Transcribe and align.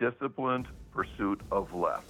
disciplined 0.00 0.66
pursuit 0.92 1.40
of 1.52 1.72
less. 1.74 2.02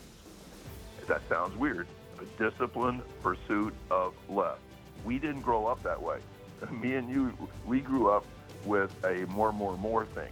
That 1.08 1.20
sounds 1.28 1.54
weird. 1.56 1.88
A 2.20 2.42
disciplined 2.42 3.02
pursuit 3.22 3.74
of 3.90 4.14
less. 4.28 4.58
We 5.04 5.18
didn't 5.18 5.40
grow 5.40 5.66
up 5.66 5.82
that 5.82 6.00
way. 6.00 6.18
Me 6.70 6.94
and 6.94 7.10
you, 7.10 7.36
we 7.66 7.80
grew 7.80 8.10
up 8.10 8.24
with 8.64 8.92
a 9.04 9.26
more, 9.26 9.52
more, 9.52 9.76
more 9.76 10.06
thing. 10.06 10.30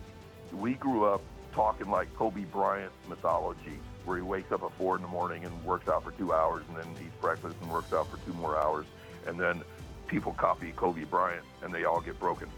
We 0.52 0.74
grew 0.74 1.04
up 1.04 1.20
talking 1.52 1.90
like 1.90 2.14
Kobe 2.14 2.44
Bryant 2.44 2.92
mythology, 3.08 3.78
where 4.04 4.18
he 4.18 4.22
wakes 4.22 4.52
up 4.52 4.62
at 4.62 4.72
four 4.78 4.96
in 4.96 5.02
the 5.02 5.08
morning 5.08 5.44
and 5.44 5.64
works 5.64 5.88
out 5.88 6.04
for 6.04 6.12
two 6.12 6.32
hours, 6.32 6.62
and 6.68 6.76
then 6.76 7.04
eats 7.04 7.16
breakfast 7.20 7.56
and 7.60 7.70
works 7.70 7.92
out 7.92 8.08
for 8.08 8.18
two 8.24 8.32
more 8.34 8.56
hours, 8.56 8.86
and 9.26 9.38
then 9.38 9.62
people 10.06 10.32
copy 10.32 10.72
Kobe 10.76 11.04
Bryant 11.04 11.44
and 11.62 11.72
they 11.72 11.84
all 11.84 12.00
get 12.00 12.18
broken. 12.20 12.48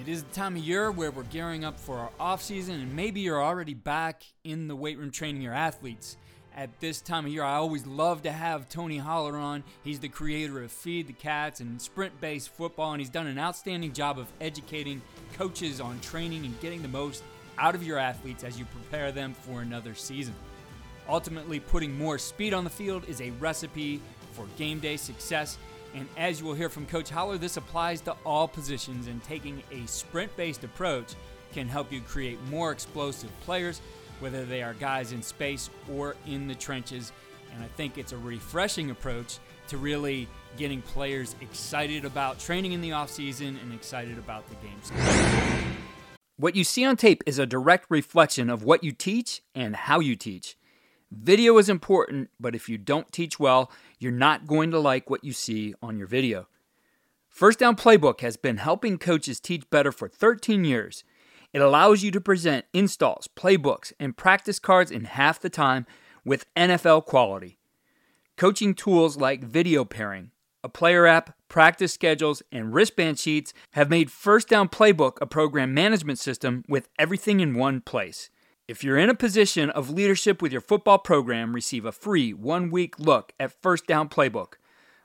It 0.00 0.08
is 0.08 0.22
the 0.22 0.32
time 0.32 0.56
of 0.56 0.62
year 0.62 0.90
where 0.90 1.10
we're 1.10 1.24
gearing 1.24 1.62
up 1.62 1.78
for 1.78 1.98
our 1.98 2.10
off 2.18 2.40
season, 2.40 2.80
and 2.80 2.96
maybe 2.96 3.20
you're 3.20 3.42
already 3.42 3.74
back 3.74 4.22
in 4.44 4.66
the 4.66 4.74
weight 4.74 4.96
room 4.96 5.10
training 5.10 5.42
your 5.42 5.52
athletes. 5.52 6.16
At 6.56 6.80
this 6.80 7.02
time 7.02 7.26
of 7.26 7.32
year, 7.32 7.42
I 7.42 7.56
always 7.56 7.86
love 7.86 8.22
to 8.22 8.32
have 8.32 8.66
Tony 8.70 8.96
Holler 8.96 9.36
on. 9.36 9.62
He's 9.84 10.00
the 10.00 10.08
creator 10.08 10.62
of 10.62 10.72
Feed 10.72 11.06
the 11.06 11.12
Cats 11.12 11.60
and 11.60 11.82
sprint 11.82 12.18
based 12.18 12.48
football, 12.48 12.92
and 12.92 13.00
he's 13.02 13.10
done 13.10 13.26
an 13.26 13.38
outstanding 13.38 13.92
job 13.92 14.18
of 14.18 14.32
educating 14.40 15.02
coaches 15.34 15.82
on 15.82 16.00
training 16.00 16.46
and 16.46 16.58
getting 16.62 16.80
the 16.80 16.88
most 16.88 17.22
out 17.58 17.74
of 17.74 17.82
your 17.82 17.98
athletes 17.98 18.42
as 18.42 18.58
you 18.58 18.64
prepare 18.64 19.12
them 19.12 19.34
for 19.34 19.60
another 19.60 19.94
season. 19.94 20.34
Ultimately, 21.10 21.60
putting 21.60 21.92
more 21.98 22.16
speed 22.16 22.54
on 22.54 22.64
the 22.64 22.70
field 22.70 23.06
is 23.06 23.20
a 23.20 23.32
recipe 23.32 24.00
for 24.32 24.46
game 24.56 24.78
day 24.78 24.96
success 24.96 25.58
and 25.94 26.08
as 26.16 26.40
you 26.40 26.46
will 26.46 26.54
hear 26.54 26.68
from 26.68 26.86
Coach 26.86 27.10
Holler, 27.10 27.38
this 27.38 27.56
applies 27.56 28.00
to 28.02 28.16
all 28.24 28.46
positions, 28.46 29.06
and 29.06 29.22
taking 29.24 29.62
a 29.72 29.86
sprint 29.86 30.34
based 30.36 30.64
approach 30.64 31.14
can 31.52 31.68
help 31.68 31.92
you 31.92 32.00
create 32.00 32.38
more 32.44 32.70
explosive 32.70 33.30
players, 33.40 33.80
whether 34.20 34.44
they 34.44 34.62
are 34.62 34.74
guys 34.74 35.12
in 35.12 35.22
space 35.22 35.70
or 35.92 36.16
in 36.26 36.46
the 36.46 36.54
trenches. 36.54 37.12
And 37.54 37.64
I 37.64 37.66
think 37.68 37.98
it's 37.98 38.12
a 38.12 38.18
refreshing 38.18 38.90
approach 38.90 39.38
to 39.68 39.76
really 39.76 40.28
getting 40.56 40.82
players 40.82 41.34
excited 41.40 42.04
about 42.04 42.38
training 42.38 42.72
in 42.72 42.80
the 42.80 42.90
offseason 42.90 43.60
and 43.62 43.72
excited 43.72 44.18
about 44.18 44.44
the 44.48 44.54
games. 44.56 44.92
What 46.36 46.56
you 46.56 46.64
see 46.64 46.84
on 46.84 46.96
tape 46.96 47.22
is 47.26 47.38
a 47.38 47.46
direct 47.46 47.86
reflection 47.90 48.48
of 48.48 48.62
what 48.62 48.82
you 48.82 48.92
teach 48.92 49.42
and 49.54 49.76
how 49.76 50.00
you 50.00 50.16
teach. 50.16 50.56
Video 51.12 51.58
is 51.58 51.68
important, 51.68 52.30
but 52.38 52.54
if 52.54 52.68
you 52.68 52.78
don't 52.78 53.10
teach 53.12 53.38
well, 53.40 53.70
you're 54.00 54.10
not 54.10 54.46
going 54.46 54.70
to 54.72 54.80
like 54.80 55.08
what 55.08 55.22
you 55.22 55.32
see 55.32 55.74
on 55.80 55.98
your 55.98 56.08
video. 56.08 56.48
First 57.28 57.60
Down 57.60 57.76
Playbook 57.76 58.20
has 58.22 58.36
been 58.36 58.56
helping 58.56 58.98
coaches 58.98 59.38
teach 59.38 59.70
better 59.70 59.92
for 59.92 60.08
13 60.08 60.64
years. 60.64 61.04
It 61.52 61.60
allows 61.60 62.02
you 62.02 62.10
to 62.12 62.20
present 62.20 62.64
installs, 62.72 63.28
playbooks, 63.28 63.92
and 64.00 64.16
practice 64.16 64.58
cards 64.58 64.90
in 64.90 65.04
half 65.04 65.38
the 65.38 65.50
time 65.50 65.86
with 66.24 66.52
NFL 66.56 67.06
quality. 67.06 67.58
Coaching 68.36 68.74
tools 68.74 69.16
like 69.16 69.44
video 69.44 69.84
pairing, 69.84 70.30
a 70.64 70.68
player 70.68 71.06
app, 71.06 71.36
practice 71.48 71.92
schedules, 71.92 72.42
and 72.50 72.72
wristband 72.72 73.18
sheets 73.18 73.52
have 73.72 73.90
made 73.90 74.10
First 74.10 74.48
Down 74.48 74.68
Playbook 74.68 75.18
a 75.20 75.26
program 75.26 75.74
management 75.74 76.18
system 76.18 76.64
with 76.68 76.88
everything 76.98 77.40
in 77.40 77.54
one 77.54 77.80
place. 77.80 78.30
If 78.70 78.84
you're 78.84 78.98
in 78.98 79.10
a 79.10 79.16
position 79.16 79.68
of 79.68 79.90
leadership 79.90 80.40
with 80.40 80.52
your 80.52 80.60
football 80.60 80.98
program, 80.98 81.56
receive 81.56 81.84
a 81.84 81.90
free 81.90 82.32
one 82.32 82.70
week 82.70 83.00
look 83.00 83.32
at 83.40 83.60
First 83.60 83.88
Down 83.88 84.08
Playbook. 84.08 84.52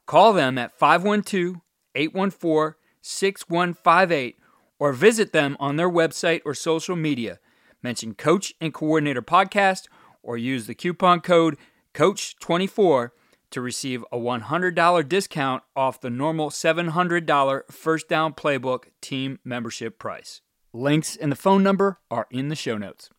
Call 0.06 0.34
them 0.34 0.60
at 0.60 0.78
512 0.78 1.62
814 1.96 2.76
6158 3.02 4.38
or 4.78 4.94
visit 4.94 5.34
them 5.34 5.58
on 5.60 5.78
their 5.78 5.90
website 5.90 6.42
or 6.46 6.54
social 6.54 6.96
media. 6.96 7.40
Mention 7.82 8.14
Coach 8.14 8.54
and 8.62 8.72
Coordinator 8.72 9.24
Podcast 9.24 9.88
or 10.22 10.38
use 10.38 10.68
the 10.68 10.76
coupon 10.76 11.22
code 11.22 11.58
COACH24 11.96 13.10
to 13.50 13.62
receive 13.62 14.06
a 14.12 14.18
$100 14.20 15.10
discount 15.10 15.64
off 15.76 16.00
the 16.00 16.12
normal 16.12 16.52
$700 16.52 17.72
First 17.72 18.10
Down 18.10 18.32
Playbook 18.36 18.84
team 19.02 19.40
membership 19.44 19.98
price. 19.98 20.42
Links 20.72 21.16
and 21.16 21.32
the 21.32 21.36
phone 21.36 21.64
number 21.64 21.98
are 22.12 22.28
in 22.30 22.50
the 22.50 22.56
show 22.56 22.78
notes. 22.78 23.10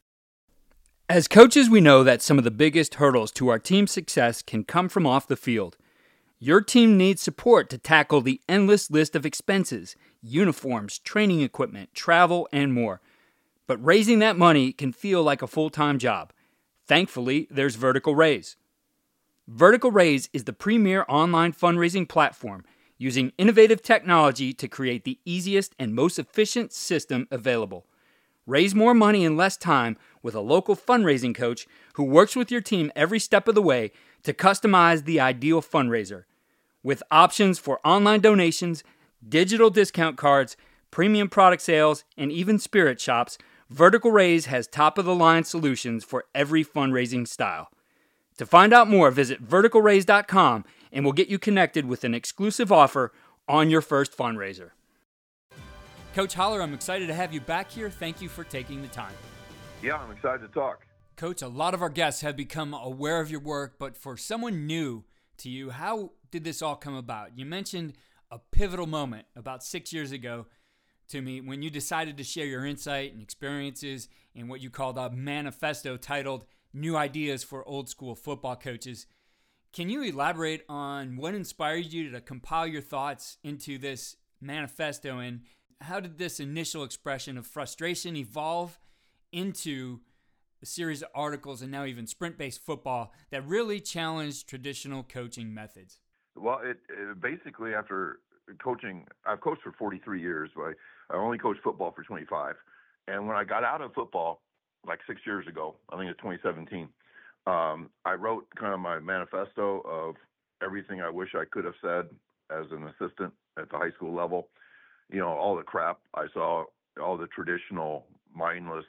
As 1.08 1.28
coaches, 1.28 1.70
we 1.70 1.80
know 1.80 2.02
that 2.02 2.20
some 2.20 2.36
of 2.36 2.42
the 2.42 2.50
biggest 2.50 2.96
hurdles 2.96 3.30
to 3.32 3.46
our 3.46 3.60
team's 3.60 3.92
success 3.92 4.42
can 4.42 4.64
come 4.64 4.88
from 4.88 5.06
off 5.06 5.28
the 5.28 5.36
field. 5.36 5.76
Your 6.40 6.60
team 6.60 6.98
needs 6.98 7.22
support 7.22 7.70
to 7.70 7.78
tackle 7.78 8.20
the 8.20 8.40
endless 8.48 8.90
list 8.90 9.14
of 9.14 9.24
expenses 9.24 9.94
uniforms, 10.20 10.98
training 10.98 11.42
equipment, 11.42 11.94
travel, 11.94 12.48
and 12.52 12.74
more. 12.74 13.00
But 13.68 13.84
raising 13.84 14.18
that 14.18 14.36
money 14.36 14.72
can 14.72 14.92
feel 14.92 15.22
like 15.22 15.42
a 15.42 15.46
full 15.46 15.70
time 15.70 16.00
job. 16.00 16.32
Thankfully, 16.88 17.46
there's 17.52 17.76
Vertical 17.76 18.16
Raise. 18.16 18.56
Vertical 19.46 19.92
Raise 19.92 20.28
is 20.32 20.42
the 20.42 20.52
premier 20.52 21.04
online 21.08 21.52
fundraising 21.52 22.08
platform 22.08 22.64
using 22.98 23.32
innovative 23.38 23.80
technology 23.80 24.52
to 24.54 24.66
create 24.66 25.04
the 25.04 25.20
easiest 25.24 25.72
and 25.78 25.94
most 25.94 26.18
efficient 26.18 26.72
system 26.72 27.28
available. 27.30 27.86
Raise 28.46 28.76
more 28.76 28.94
money 28.94 29.24
in 29.24 29.36
less 29.36 29.56
time 29.56 29.96
with 30.26 30.34
a 30.34 30.40
local 30.40 30.74
fundraising 30.74 31.32
coach 31.32 31.68
who 31.94 32.02
works 32.02 32.34
with 32.34 32.50
your 32.50 32.60
team 32.60 32.90
every 32.96 33.20
step 33.20 33.46
of 33.46 33.54
the 33.54 33.62
way 33.62 33.92
to 34.24 34.34
customize 34.34 35.04
the 35.04 35.20
ideal 35.20 35.62
fundraiser. 35.62 36.24
With 36.82 37.00
options 37.12 37.60
for 37.60 37.78
online 37.86 38.20
donations, 38.20 38.82
digital 39.26 39.70
discount 39.70 40.16
cards, 40.16 40.56
premium 40.90 41.28
product 41.28 41.62
sales, 41.62 42.02
and 42.16 42.32
even 42.32 42.58
spirit 42.58 43.00
shops, 43.00 43.38
Vertical 43.70 44.10
Raise 44.10 44.46
has 44.46 44.66
top 44.66 44.98
of 44.98 45.04
the 45.04 45.14
line 45.14 45.44
solutions 45.44 46.02
for 46.02 46.24
every 46.34 46.64
fundraising 46.64 47.26
style. 47.26 47.68
To 48.38 48.46
find 48.46 48.72
out 48.72 48.90
more, 48.90 49.12
visit 49.12 49.46
verticalraise.com 49.46 50.64
and 50.90 51.04
we'll 51.04 51.12
get 51.12 51.28
you 51.28 51.38
connected 51.38 51.86
with 51.86 52.02
an 52.02 52.14
exclusive 52.14 52.72
offer 52.72 53.12
on 53.46 53.70
your 53.70 53.80
first 53.80 54.16
fundraiser. 54.16 54.70
Coach 56.14 56.34
Holler, 56.34 56.62
I'm 56.62 56.74
excited 56.74 57.06
to 57.06 57.14
have 57.14 57.32
you 57.32 57.40
back 57.40 57.70
here. 57.70 57.90
Thank 57.90 58.20
you 58.20 58.28
for 58.28 58.42
taking 58.42 58.82
the 58.82 58.88
time. 58.88 59.14
Yeah, 59.82 59.96
I'm 59.96 60.10
excited 60.10 60.40
to 60.40 60.48
talk. 60.48 60.86
Coach, 61.16 61.42
a 61.42 61.48
lot 61.48 61.74
of 61.74 61.82
our 61.82 61.88
guests 61.88 62.22
have 62.22 62.36
become 62.36 62.74
aware 62.74 63.20
of 63.20 63.30
your 63.30 63.40
work, 63.40 63.78
but 63.78 63.96
for 63.96 64.16
someone 64.16 64.66
new 64.66 65.04
to 65.38 65.48
you, 65.48 65.70
how 65.70 66.12
did 66.30 66.44
this 66.44 66.60
all 66.60 66.76
come 66.76 66.94
about? 66.94 67.38
You 67.38 67.46
mentioned 67.46 67.94
a 68.30 68.38
pivotal 68.38 68.86
moment 68.86 69.26
about 69.36 69.62
six 69.62 69.92
years 69.92 70.12
ago 70.12 70.46
to 71.08 71.22
me 71.22 71.40
when 71.40 71.62
you 71.62 71.70
decided 71.70 72.16
to 72.16 72.24
share 72.24 72.46
your 72.46 72.66
insight 72.66 73.12
and 73.12 73.22
experiences 73.22 74.08
in 74.34 74.48
what 74.48 74.60
you 74.60 74.70
called 74.70 74.98
a 74.98 75.10
manifesto 75.10 75.96
titled 75.96 76.44
New 76.72 76.96
Ideas 76.96 77.44
for 77.44 77.66
Old 77.66 77.88
School 77.88 78.14
Football 78.14 78.56
Coaches. 78.56 79.06
Can 79.72 79.88
you 79.88 80.02
elaborate 80.02 80.64
on 80.68 81.16
what 81.16 81.34
inspired 81.34 81.92
you 81.92 82.10
to 82.10 82.20
compile 82.20 82.66
your 82.66 82.82
thoughts 82.82 83.38
into 83.44 83.78
this 83.78 84.16
manifesto 84.40 85.18
and 85.18 85.42
how 85.80 86.00
did 86.00 86.18
this 86.18 86.40
initial 86.40 86.82
expression 86.82 87.38
of 87.38 87.46
frustration 87.46 88.16
evolve 88.16 88.78
into 89.32 90.00
a 90.62 90.66
series 90.66 91.02
of 91.02 91.08
articles 91.14 91.62
and 91.62 91.70
now 91.70 91.84
even 91.84 92.06
sprint 92.06 92.38
based 92.38 92.64
football 92.64 93.12
that 93.30 93.46
really 93.46 93.80
challenged 93.80 94.48
traditional 94.48 95.02
coaching 95.02 95.52
methods? 95.52 96.00
Well, 96.34 96.60
it, 96.62 96.78
it, 96.88 97.20
basically 97.20 97.74
after 97.74 98.18
coaching, 98.62 99.06
I've 99.24 99.40
coached 99.40 99.62
for 99.62 99.72
43 99.72 100.20
years, 100.20 100.50
but 100.54 100.62
I, 100.62 100.72
I 101.10 101.16
only 101.16 101.38
coached 101.38 101.60
football 101.62 101.92
for 101.92 102.02
25. 102.02 102.54
And 103.08 103.26
when 103.26 103.36
I 103.36 103.44
got 103.44 103.64
out 103.64 103.80
of 103.80 103.92
football, 103.94 104.42
like 104.86 105.00
six 105.06 105.20
years 105.26 105.46
ago, 105.46 105.76
I 105.90 105.96
think 105.96 106.10
it's 106.10 106.20
2017, 106.20 106.88
um, 107.46 107.90
I 108.04 108.14
wrote 108.14 108.46
kind 108.58 108.74
of 108.74 108.80
my 108.80 108.98
manifesto 108.98 109.80
of 109.80 110.16
everything 110.62 111.00
I 111.00 111.10
wish 111.10 111.30
I 111.34 111.44
could 111.50 111.64
have 111.64 111.74
said 111.80 112.06
as 112.50 112.66
an 112.70 112.88
assistant 112.88 113.32
at 113.58 113.70
the 113.70 113.78
high 113.78 113.90
school 113.92 114.14
level 114.14 114.48
you 115.10 115.20
know, 115.20 115.28
all 115.28 115.56
the 115.56 115.62
crap 115.62 115.98
I 116.14 116.26
saw, 116.32 116.64
all 117.02 117.16
the 117.16 117.26
traditional 117.28 118.06
mindless 118.34 118.84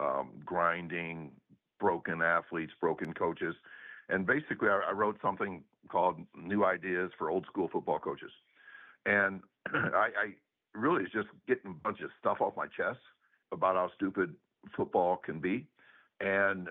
um, 0.00 0.30
grinding, 0.44 1.30
broken 1.78 2.22
athletes, 2.22 2.72
broken 2.80 3.12
coaches, 3.12 3.54
and 4.08 4.26
basically 4.26 4.68
I, 4.68 4.80
I, 4.88 4.92
wrote 4.92 5.18
something 5.22 5.62
called 5.88 6.16
New 6.36 6.64
Ideas 6.64 7.10
for 7.18 7.30
Old 7.30 7.46
School 7.46 7.68
Football 7.72 7.98
Coaches, 7.98 8.32
and 9.06 9.40
I, 9.74 10.08
I 10.24 10.34
really 10.74 11.04
is 11.04 11.10
just 11.12 11.28
getting 11.46 11.70
a 11.70 11.74
bunch 11.74 12.00
of 12.00 12.10
stuff 12.18 12.40
off 12.40 12.54
my 12.56 12.66
chest 12.66 13.00
about 13.52 13.74
how 13.74 13.90
stupid 13.94 14.34
football 14.76 15.16
can 15.16 15.40
be, 15.40 15.66
and 16.20 16.68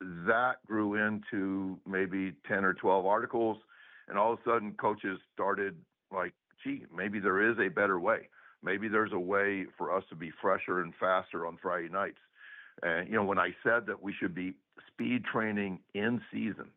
that 0.00 0.56
grew 0.66 0.94
into 0.94 1.78
maybe 1.86 2.32
10 2.46 2.64
or 2.64 2.74
12 2.74 3.06
articles 3.06 3.56
and 4.08 4.18
all 4.18 4.32
of 4.32 4.38
a 4.40 4.48
sudden 4.48 4.72
coaches 4.72 5.18
started 5.34 5.74
like 6.12 6.32
gee, 6.62 6.84
maybe 6.94 7.18
there 7.18 7.50
is 7.50 7.58
a 7.58 7.68
better 7.68 8.00
way. 8.00 8.28
Maybe 8.62 8.88
there's 8.88 9.12
a 9.12 9.18
way 9.18 9.66
for 9.76 9.94
us 9.94 10.02
to 10.08 10.16
be 10.16 10.32
fresher 10.40 10.80
and 10.80 10.92
faster 10.98 11.46
on 11.46 11.58
Friday 11.60 11.88
nights. 11.88 12.18
And, 12.82 13.08
you 13.08 13.14
know, 13.14 13.24
when 13.24 13.38
I 13.38 13.54
said 13.62 13.86
that 13.86 14.02
we 14.02 14.12
should 14.12 14.34
be 14.34 14.54
speed 14.88 15.24
training 15.24 15.80
in 15.94 16.20
season, 16.32 16.70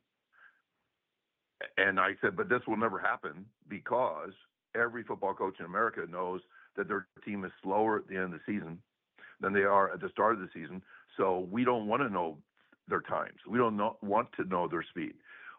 and 1.78 2.00
I 2.00 2.12
said, 2.22 2.38
but 2.38 2.50
this 2.50 2.62
will 2.68 2.78
never 2.78 3.00
happen 3.00 3.46
because 3.68 4.31
every 4.75 5.04
football 5.04 5.34
coach 5.34 5.56
in 5.60 5.66
America 5.66 6.01
knows 6.10 6.42
that 6.78 6.88
their 6.88 7.07
team 7.25 7.44
is 7.44 7.51
slower 7.62 7.98
at 7.98 8.07
the 8.07 8.16
end 8.16 8.25
of 8.25 8.31
the 8.31 8.40
season 8.46 8.80
than 9.42 9.54
they 9.54 9.63
are 9.63 9.92
at 9.92 10.00
the 10.00 10.10
start 10.10 10.36
of 10.36 10.40
the 10.40 10.50
season. 10.54 10.81
So 11.18 11.48
we 11.51 11.63
don't 11.66 11.88
want 11.88 12.01
to 12.01 12.10
know 12.10 12.38
their 12.88 13.01
times. 13.01 13.40
We 13.48 13.57
don't 13.57 13.75
know, 13.75 13.98
want 14.01 14.30
to 14.38 14.46
know 14.46 14.68
their 14.68 14.84
speed. 14.90 15.13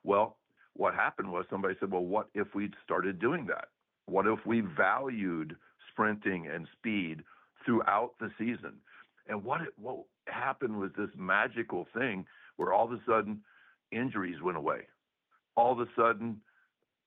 Well, 0.04 0.37
what 0.75 0.94
happened 0.94 1.31
was 1.31 1.44
somebody 1.50 1.75
said, 1.81 1.90
well, 1.90 2.04
what 2.04 2.28
if 2.34 2.54
we 2.54 2.70
started 2.84 3.19
doing 3.19 3.46
that? 3.46 3.69
What 4.06 4.26
if 4.26 4.38
we 4.46 4.60
valued 4.60 5.56
sprinting 5.92 6.48
and 6.52 6.66
speed 6.78 7.22
throughout 7.64 8.12
the 8.20 8.31
season? 8.38 8.75
And 9.30 9.44
what 9.44 9.60
it, 9.60 9.68
what 9.80 10.00
happened 10.26 10.78
was 10.78 10.90
this 10.98 11.08
magical 11.16 11.86
thing 11.96 12.26
where 12.56 12.72
all 12.72 12.84
of 12.84 12.92
a 12.92 13.00
sudden 13.08 13.40
injuries 13.92 14.42
went 14.42 14.58
away. 14.58 14.80
All 15.56 15.72
of 15.72 15.78
a 15.78 15.86
sudden 15.96 16.40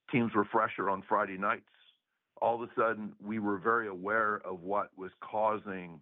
teams 0.09 0.33
were 0.33 0.45
fresher 0.45 0.89
on 0.89 1.03
Friday 1.07 1.37
nights. 1.37 1.65
All 2.41 2.55
of 2.55 2.61
a 2.61 2.71
sudden 2.79 3.11
we 3.21 3.39
were 3.39 3.57
very 3.57 3.89
aware 3.89 4.41
of 4.45 4.61
what 4.61 4.89
was 4.97 5.11
causing 5.21 5.99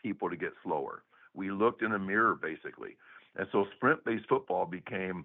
people 0.00 0.28
to 0.28 0.36
get 0.36 0.52
slower. 0.62 1.02
We 1.32 1.50
looked 1.50 1.82
in 1.82 1.92
a 1.92 1.98
mirror 1.98 2.34
basically. 2.34 2.96
And 3.36 3.46
so 3.50 3.64
sprint 3.76 4.04
based 4.04 4.28
football 4.28 4.66
became 4.66 5.24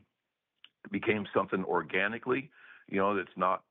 became 0.92 1.26
something 1.36 1.66
organically, 1.66 2.50
you 2.88 2.98
know, 2.98 3.16
that's 3.16 3.28
not 3.36 3.64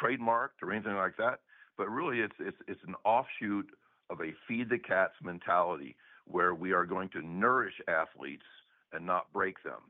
trademarked 0.00 0.62
or 0.62 0.72
anything 0.72 0.94
like 0.94 1.16
that. 1.16 1.40
But 1.76 1.90
really 1.90 2.20
it's 2.20 2.36
it's 2.38 2.56
it's 2.68 2.80
an 2.86 2.94
offshoot 3.04 3.66
of 4.10 4.20
a 4.20 4.32
feed 4.46 4.68
the 4.70 4.78
cats 4.78 5.14
mentality 5.22 5.96
where 6.26 6.54
we 6.54 6.72
are 6.72 6.84
going 6.84 7.08
to 7.10 7.22
nourish 7.22 7.74
athletes 7.88 8.44
and 8.92 9.04
not 9.04 9.32
break 9.32 9.62
them. 9.62 9.80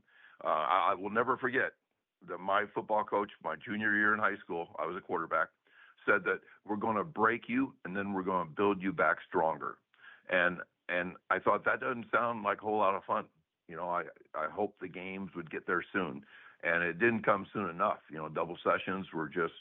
Uh, 0.44 0.48
I, 0.48 0.90
I 0.92 0.94
will 0.94 1.10
never 1.10 1.36
forget 1.36 1.72
that 2.28 2.38
my 2.38 2.64
football 2.74 3.04
coach, 3.04 3.30
my 3.44 3.54
junior 3.56 3.94
year 3.94 4.14
in 4.14 4.20
high 4.20 4.36
school, 4.42 4.68
I 4.78 4.86
was 4.86 4.96
a 4.96 5.00
quarterback, 5.00 5.48
said 6.06 6.24
that 6.24 6.40
we're 6.66 6.76
going 6.76 6.96
to 6.96 7.04
break 7.04 7.48
you 7.48 7.74
and 7.84 7.96
then 7.96 8.12
we're 8.12 8.22
going 8.22 8.46
to 8.46 8.54
build 8.54 8.82
you 8.82 8.92
back 8.92 9.18
stronger. 9.28 9.76
And 10.30 10.58
and 10.88 11.14
I 11.30 11.38
thought 11.38 11.64
that 11.66 11.80
doesn't 11.80 12.06
sound 12.10 12.44
like 12.44 12.58
a 12.58 12.64
whole 12.64 12.78
lot 12.78 12.94
of 12.94 13.04
fun. 13.04 13.24
You 13.68 13.76
know, 13.76 13.88
I 13.88 14.04
I 14.34 14.46
hope 14.50 14.74
the 14.80 14.88
games 14.88 15.30
would 15.36 15.50
get 15.50 15.66
there 15.66 15.84
soon, 15.92 16.22
and 16.62 16.82
it 16.82 16.98
didn't 16.98 17.24
come 17.24 17.46
soon 17.52 17.68
enough. 17.68 17.98
You 18.10 18.18
know, 18.18 18.28
double 18.28 18.56
sessions 18.64 19.06
were 19.12 19.28
just 19.28 19.52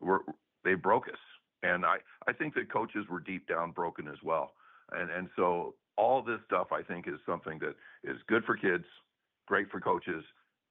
were 0.00 0.22
they 0.64 0.74
broke 0.74 1.08
us, 1.08 1.18
and 1.62 1.84
I 1.84 1.96
I 2.26 2.32
think 2.32 2.54
that 2.54 2.72
coaches 2.72 3.06
were 3.10 3.20
deep 3.20 3.48
down 3.48 3.72
broken 3.72 4.08
as 4.08 4.22
well, 4.22 4.52
and 4.92 5.10
and 5.10 5.28
so 5.36 5.74
all 5.96 6.22
this 6.22 6.40
stuff 6.46 6.68
I 6.72 6.82
think 6.82 7.06
is 7.08 7.20
something 7.26 7.58
that 7.60 7.74
is 8.04 8.18
good 8.28 8.44
for 8.44 8.56
kids, 8.56 8.84
great 9.46 9.70
for 9.70 9.80
coaches, 9.80 10.24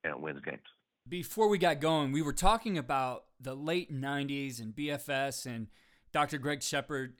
and 0.04 0.22
wins 0.22 0.42
games. 0.44 0.60
Before 1.08 1.48
we 1.48 1.58
got 1.58 1.80
going, 1.80 2.12
we 2.12 2.22
were 2.22 2.34
talking 2.34 2.78
about 2.78 3.26
the 3.40 3.56
late 3.56 3.92
'90s 3.92 4.60
and 4.60 4.76
BFS 4.76 5.46
and 5.46 5.68
Dr. 6.12 6.38
Greg 6.38 6.62
Shepard 6.62 7.16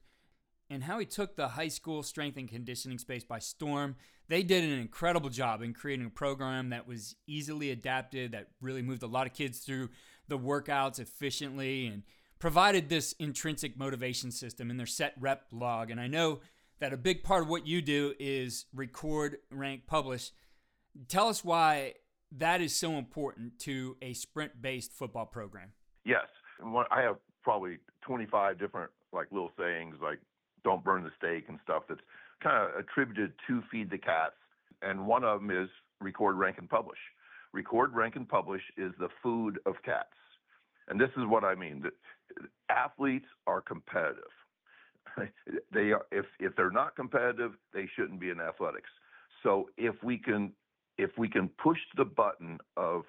and 0.72 0.84
how 0.84 1.00
he 1.00 1.06
took 1.06 1.36
the 1.36 1.50
high 1.50 1.68
school 1.68 2.02
strength 2.02 2.38
and 2.38 2.48
conditioning 2.48 2.98
space 2.98 3.26
by 3.26 3.40
storm. 3.40 3.98
They 4.30 4.42
did 4.42 4.64
an 4.64 4.80
incredible 4.80 5.30
job 5.30 5.62
in 5.62 5.74
creating 5.74 6.06
a 6.06 6.10
program 6.10 6.70
that 6.70 6.88
was 6.88 7.18
easily 7.28 7.72
adapted, 7.72 8.32
that 8.32 8.48
really 8.62 8.82
moved 8.82 9.04
a 9.04 9.08
lot 9.08 9.28
of 9.28 9.34
kids 9.34 9.60
through 9.60 9.90
the 10.30 10.40
workouts 10.40 10.98
efficiently, 10.98 11.88
and 11.88 12.04
provided 12.42 12.90
this 12.90 13.14
intrinsic 13.20 13.78
motivation 13.78 14.32
system 14.32 14.70
in 14.72 14.76
their 14.76 14.88
set 14.88 15.14
rep 15.20 15.46
log. 15.52 15.92
And 15.92 16.02
I 16.02 16.08
know 16.08 16.42
that 16.80 16.92
a 16.92 16.98
big 16.98 17.24
part 17.24 17.44
of 17.44 17.50
what 17.50 17.68
you 17.68 17.82
do 17.82 18.16
is 18.20 18.66
record, 18.74 19.38
rank, 19.52 19.86
publish. 19.86 20.32
Tell 21.08 21.28
us 21.28 21.46
why 21.46 21.94
that 22.38 22.60
is 22.60 22.76
so 22.76 22.94
important 22.94 23.60
to 23.60 23.96
a 24.02 24.14
sprint 24.14 24.60
based 24.60 24.92
football 24.92 25.28
program. 25.28 25.70
Yes. 26.04 26.26
I 26.92 27.02
have 27.02 27.18
probably 27.44 27.78
25 28.02 28.60
different 28.60 28.92
like 29.14 29.28
little 29.32 29.52
sayings 29.58 29.96
like 30.02 30.20
don't 30.64 30.84
burn 30.84 31.04
the 31.04 31.12
steak 31.18 31.46
and 31.48 31.60
stuff 31.64 31.84
that's 31.88 32.02
kind 32.42 32.58
of 32.58 32.76
attributed 32.80 33.34
to 33.48 33.62
Feed 33.72 33.92
the 33.92 33.98
Cats. 33.98 34.36
And 34.82 35.06
one 35.06 35.24
of 35.24 35.42
them 35.42 35.52
is 35.52 35.70
record, 36.00 36.38
rank, 36.38 36.58
and 36.58 36.68
publish. 36.70 37.00
Record, 37.54 37.94
rank, 37.94 38.16
and 38.16 38.28
publish 38.28 38.64
is 38.78 38.94
the 39.00 39.10
food 39.22 39.60
of 39.68 39.76
cats. 39.86 40.10
And 40.88 41.00
this 41.00 41.10
is 41.18 41.26
what 41.28 41.44
I 41.44 41.56
mean. 41.56 41.84
Uh, 41.86 42.46
athletes 42.70 43.26
are 43.48 43.62
competitive. 43.62 44.24
they 45.74 45.92
are, 45.92 46.06
if 46.12 46.26
if 46.40 46.56
they're 46.56 46.72
not 46.72 46.96
competitive, 46.96 47.52
they 47.74 47.88
shouldn't 47.96 48.20
be 48.20 48.30
in 48.30 48.40
athletics. 48.40 48.90
So 49.44 49.70
if 49.78 49.96
we 50.04 50.18
can 50.18 50.54
if 50.98 51.12
we 51.18 51.28
can 51.28 51.50
push 51.62 51.80
the 51.98 52.06
button 52.06 52.60
of 52.78 53.04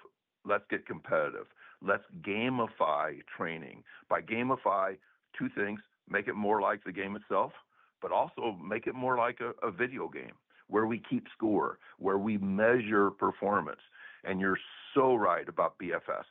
let's 0.45 0.63
get 0.69 0.85
competitive, 0.85 1.45
let's 1.81 2.03
gamify 2.21 3.19
training. 3.37 3.83
By 4.09 4.21
gamify, 4.21 4.97
two 5.37 5.49
things: 5.55 5.79
make 6.09 6.27
it 6.27 6.35
more 6.35 6.61
like 6.61 6.83
the 6.83 6.91
game 6.91 7.15
itself, 7.15 7.53
but 8.01 8.11
also 8.11 8.57
make 8.63 8.87
it 8.87 8.95
more 8.95 9.17
like 9.17 9.39
a, 9.39 9.65
a 9.65 9.71
video 9.71 10.07
game 10.07 10.33
where 10.67 10.85
we 10.85 11.01
keep 11.09 11.25
score, 11.35 11.77
where 11.99 12.17
we 12.17 12.37
measure 12.37 13.11
performance. 13.11 13.81
And 14.23 14.39
you're 14.39 14.57
so 14.93 15.15
right 15.15 15.47
about 15.47 15.77
BFS. 15.77 16.23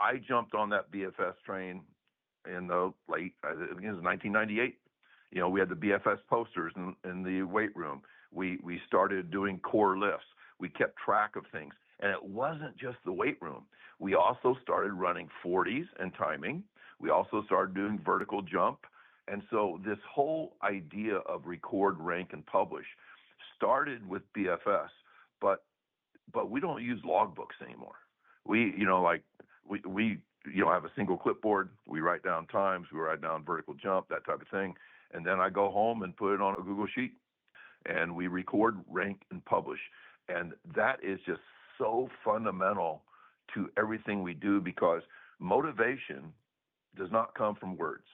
I 0.00 0.16
jumped 0.16 0.54
on 0.54 0.70
that 0.70 0.90
BFS 0.90 1.34
train 1.44 1.82
in 2.46 2.66
the 2.66 2.92
late, 3.08 3.34
I 3.44 3.50
think 3.50 3.82
it 3.82 3.92
was 3.92 4.02
1998. 4.02 4.78
You 5.32 5.40
know, 5.40 5.48
we 5.48 5.60
had 5.60 5.68
the 5.68 5.74
BFS 5.74 6.18
posters 6.28 6.72
in, 6.76 6.94
in 7.04 7.22
the 7.22 7.42
weight 7.42 7.74
room. 7.76 8.02
We 8.32 8.58
we 8.62 8.80
started 8.86 9.30
doing 9.30 9.58
core 9.58 9.98
lifts. 9.98 10.26
We 10.58 10.68
kept 10.68 10.96
track 10.96 11.36
of 11.36 11.44
things, 11.52 11.74
and 12.00 12.10
it 12.10 12.22
wasn't 12.22 12.76
just 12.76 12.96
the 13.04 13.12
weight 13.12 13.40
room. 13.40 13.64
We 13.98 14.14
also 14.14 14.56
started 14.62 14.92
running 14.92 15.28
40s 15.44 15.86
and 15.98 16.12
timing. 16.14 16.64
We 17.00 17.10
also 17.10 17.42
started 17.46 17.74
doing 17.74 18.00
vertical 18.04 18.42
jump. 18.42 18.78
And 19.28 19.42
so 19.50 19.80
this 19.84 19.98
whole 20.12 20.56
idea 20.62 21.16
of 21.16 21.42
record, 21.46 21.96
rank, 22.00 22.30
and 22.32 22.44
publish 22.46 22.86
started 23.56 24.08
with 24.08 24.22
BFS, 24.36 24.88
but 25.40 25.64
but 26.32 26.50
we 26.50 26.60
don't 26.60 26.82
use 26.82 27.00
logbooks 27.02 27.60
anymore. 27.64 27.96
We, 28.46 28.74
you 28.76 28.86
know, 28.86 29.02
like 29.02 29.22
we 29.70 29.80
we 29.86 30.18
you 30.52 30.64
know 30.64 30.70
have 30.70 30.84
a 30.84 30.90
single 30.96 31.16
clipboard. 31.16 31.70
We 31.86 32.00
write 32.00 32.22
down 32.22 32.46
times. 32.46 32.88
We 32.92 33.00
write 33.00 33.22
down 33.22 33.44
vertical 33.44 33.74
jump, 33.74 34.08
that 34.08 34.26
type 34.26 34.42
of 34.42 34.48
thing, 34.48 34.74
and 35.12 35.24
then 35.24 35.40
I 35.40 35.50
go 35.50 35.70
home 35.70 36.02
and 36.02 36.16
put 36.16 36.34
it 36.34 36.40
on 36.40 36.54
a 36.54 36.62
Google 36.62 36.86
sheet, 36.94 37.12
and 37.86 38.14
we 38.14 38.26
record, 38.26 38.76
rank, 38.88 39.22
and 39.30 39.44
publish. 39.44 39.80
And 40.28 40.52
that 40.74 40.98
is 41.02 41.18
just 41.26 41.40
so 41.78 42.08
fundamental 42.24 43.02
to 43.54 43.68
everything 43.78 44.22
we 44.22 44.34
do 44.34 44.60
because 44.60 45.02
motivation 45.38 46.32
does 46.96 47.10
not 47.10 47.34
come 47.34 47.54
from 47.56 47.76
words 47.76 48.04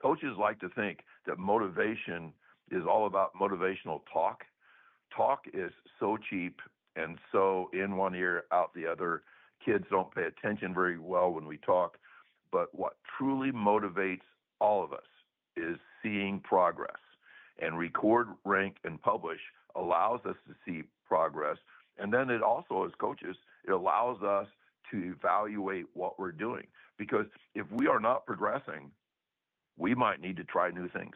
coaches 0.00 0.36
like 0.38 0.58
to 0.60 0.68
think 0.70 1.00
that 1.26 1.38
motivation 1.38 2.32
is 2.70 2.82
all 2.88 3.06
about 3.06 3.34
motivational 3.34 4.00
talk. 4.12 4.44
Talk 5.14 5.40
is 5.52 5.72
so 5.98 6.16
cheap 6.28 6.60
and 6.96 7.18
so 7.32 7.68
in 7.72 7.96
one 7.96 8.14
ear, 8.14 8.44
out 8.52 8.72
the 8.74 8.86
other. 8.86 9.22
Kids 9.64 9.84
don't 9.90 10.14
pay 10.14 10.24
attention 10.24 10.74
very 10.74 10.98
well 10.98 11.30
when 11.30 11.46
we 11.46 11.58
talk. 11.58 11.98
But 12.52 12.68
what 12.72 12.96
truly 13.18 13.52
motivates 13.52 14.22
all 14.60 14.82
of 14.82 14.92
us 14.92 15.06
is 15.56 15.76
seeing 16.02 16.40
progress. 16.40 16.96
And 17.60 17.78
record, 17.78 18.28
rank, 18.44 18.76
and 18.84 19.00
publish 19.00 19.40
allows 19.76 20.20
us 20.24 20.36
to 20.48 20.54
see 20.64 20.82
progress. 21.06 21.58
And 21.98 22.12
then 22.12 22.30
it 22.30 22.42
also, 22.42 22.84
as 22.84 22.92
coaches, 22.98 23.36
it 23.66 23.70
allows 23.70 24.22
us 24.22 24.46
to 24.90 24.96
evaluate 24.96 25.86
what 25.94 26.18
we're 26.18 26.32
doing. 26.32 26.66
Because 26.98 27.26
if 27.54 27.70
we 27.70 27.86
are 27.86 28.00
not 28.00 28.26
progressing, 28.26 28.90
we 29.76 29.94
might 29.94 30.20
need 30.20 30.36
to 30.38 30.44
try 30.44 30.70
new 30.70 30.88
things. 30.88 31.14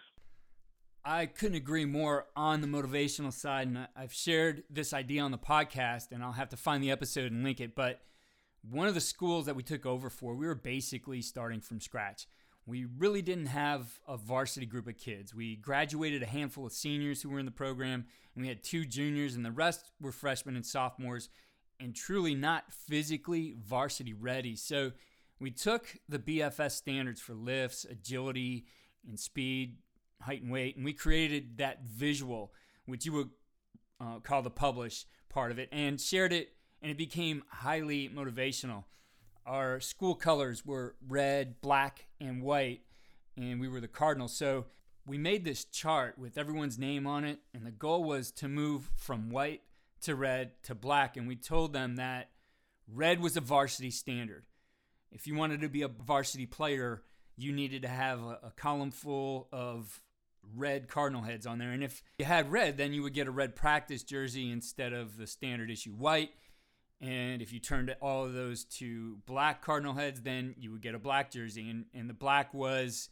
I 1.05 1.27
couldn't 1.27 1.57
agree 1.57 1.85
more 1.85 2.27
on 2.35 2.61
the 2.63 2.67
motivational 2.67 3.33
side. 3.33 3.69
And 3.69 3.89
I've 3.97 4.13
shared 4.13 4.65
this 4.71 4.93
idea 4.93 5.23
on 5.23 5.31
the 5.31 5.39
podcast, 5.39 6.13
and 6.13 6.23
I'll 6.23 6.33
have 6.33 6.49
to 6.51 6.57
find 6.57 6.83
the 6.83 6.91
episode 6.91 7.33
and 7.33 7.43
link 7.45 7.61
it. 7.61 7.75
But 7.75 8.01
one 8.71 8.89
of 8.89 8.95
the 8.95 9.01
schools 9.01 9.47
that 9.47 9.57
we 9.57 9.63
took 9.63 9.85
over 9.85 10.09
for, 10.11 10.35
we 10.35 10.47
were 10.47 10.55
basically 10.55 11.21
starting 11.21 11.61
from 11.61 11.81
scratch. 11.81 12.27
We 12.67 12.87
really 12.97 13.21
didn't 13.21 13.47
have 13.47 14.01
a 14.09 14.17
varsity 14.17 14.65
group 14.65 14.89
of 14.89 14.97
kids. 14.97 15.35
We 15.35 15.57
graduated 15.57 16.23
a 16.23 16.27
handful 16.27 16.67
of 16.67 16.73
seniors 16.73 17.21
who 17.21 17.29
were 17.29 17.39
in 17.39 17.45
the 17.45 17.51
program, 17.51 18.07
and 18.35 18.43
we 18.43 18.49
had 18.49 18.63
two 18.63 18.87
juniors, 18.87 19.35
and 19.35 19.45
the 19.45 19.51
rest 19.51 19.91
were 20.01 20.13
freshmen 20.13 20.57
and 20.57 20.65
sophomores, 20.65 21.29
and 21.79 21.95
truly 21.95 22.35
not 22.35 22.73
physically 22.73 23.55
varsity 23.63 24.15
ready. 24.15 24.57
So 24.57 24.93
we 25.39 25.51
took 25.51 25.97
the 26.09 26.19
BFS 26.19 26.73
standards 26.73 27.21
for 27.21 27.35
lifts, 27.35 27.85
agility, 27.85 28.65
and 29.07 29.21
speed, 29.21 29.77
height 30.23 30.43
and 30.43 30.51
weight, 30.51 30.77
and 30.77 30.85
we 30.87 30.95
created 30.95 31.59
that 31.59 31.85
visual, 31.85 32.53
which 32.87 33.05
you 33.05 33.13
would 33.13 33.31
uh, 34.01 34.21
call 34.21 34.41
the 34.41 34.51
publish 34.51 35.05
part 35.29 35.51
of 35.51 35.59
it, 35.59 35.69
and 35.71 36.01
shared 36.01 36.33
it, 36.33 36.55
and 36.85 36.91
it 36.91 36.99
became 36.99 37.43
highly 37.49 38.11
motivational. 38.11 38.85
Our 39.47 39.81
school 39.81 40.15
colors 40.15 40.67
were 40.67 40.95
red, 41.09 41.63
black, 41.63 42.09
and 42.21 42.43
white, 42.43 42.83
and 43.39 43.59
we 43.59 43.69
were 43.69 43.81
the 43.81 43.89
Cardinals. 43.89 44.37
So 44.37 44.67
we 45.07 45.17
made 45.17 45.47
this 45.47 45.65
chart 45.65 46.19
with 46.19 46.37
everyone's 46.37 46.79
name 46.79 47.07
on 47.07 47.25
it, 47.25 47.39
and 47.55 47.65
the 47.65 47.71
goal 47.71 48.05
was 48.05 48.31
to 48.33 48.49
move 48.49 48.91
from 48.97 49.31
white 49.31 49.63
to 50.03 50.15
red 50.15 50.63
to 50.65 50.75
black. 50.75 51.17
And 51.17 51.27
we 51.27 51.37
told 51.37 51.73
them 51.73 51.97
that 51.97 52.29
red 52.87 53.19
was 53.19 53.39
a 53.39 53.41
varsity 53.41 53.91
standard. 53.91 54.45
If 55.11 55.27
you 55.27 55.35
wanted 55.35 55.63
to 55.63 55.71
be 55.71 55.81
a 55.81 55.89
varsity 55.89 56.45
player, 56.45 57.03
you 57.35 57.51
needed 57.51 57.81
to 57.83 57.89
have 57.89 58.23
a, 58.23 58.41
a 58.43 58.53
column 58.57 58.91
full 58.91 59.49
of 59.53 60.03
red 60.55 60.89
cardinal 60.89 61.23
heads 61.23 61.47
on 61.47 61.57
there. 61.59 61.71
And 61.71 61.83
if 61.83 62.03
you 62.19 62.27
had 62.27 62.53
red, 62.53 62.77
then 62.77 62.93
you 62.93 63.03
would 63.03 63.15
get 63.15 63.27
a 63.27 63.31
red 63.31 63.57
practice 63.57 64.03
jersey 64.03 64.53
instead 64.53 64.93
of 64.93 65.17
the 65.17 65.27
standard 65.27 65.71
issue 65.71 65.93
white. 65.93 66.33
And 67.05 67.43
if 67.43 67.53
you 67.53 67.61
turned 67.61 67.95
all 68.01 68.25
of 68.25 68.33
those 68.33 68.65
to 68.65 69.19
black 69.27 69.61
cardinal 69.61 69.93
heads, 69.93 70.23
then 70.23 70.55
you 70.59 70.73
would 70.73 70.81
get 70.81 70.95
a 70.95 70.99
black 70.99 71.31
jersey. 71.31 71.69
And, 71.69 71.85
and 71.93 72.09
the 72.09 72.15
black 72.15 72.55
was 72.55 73.11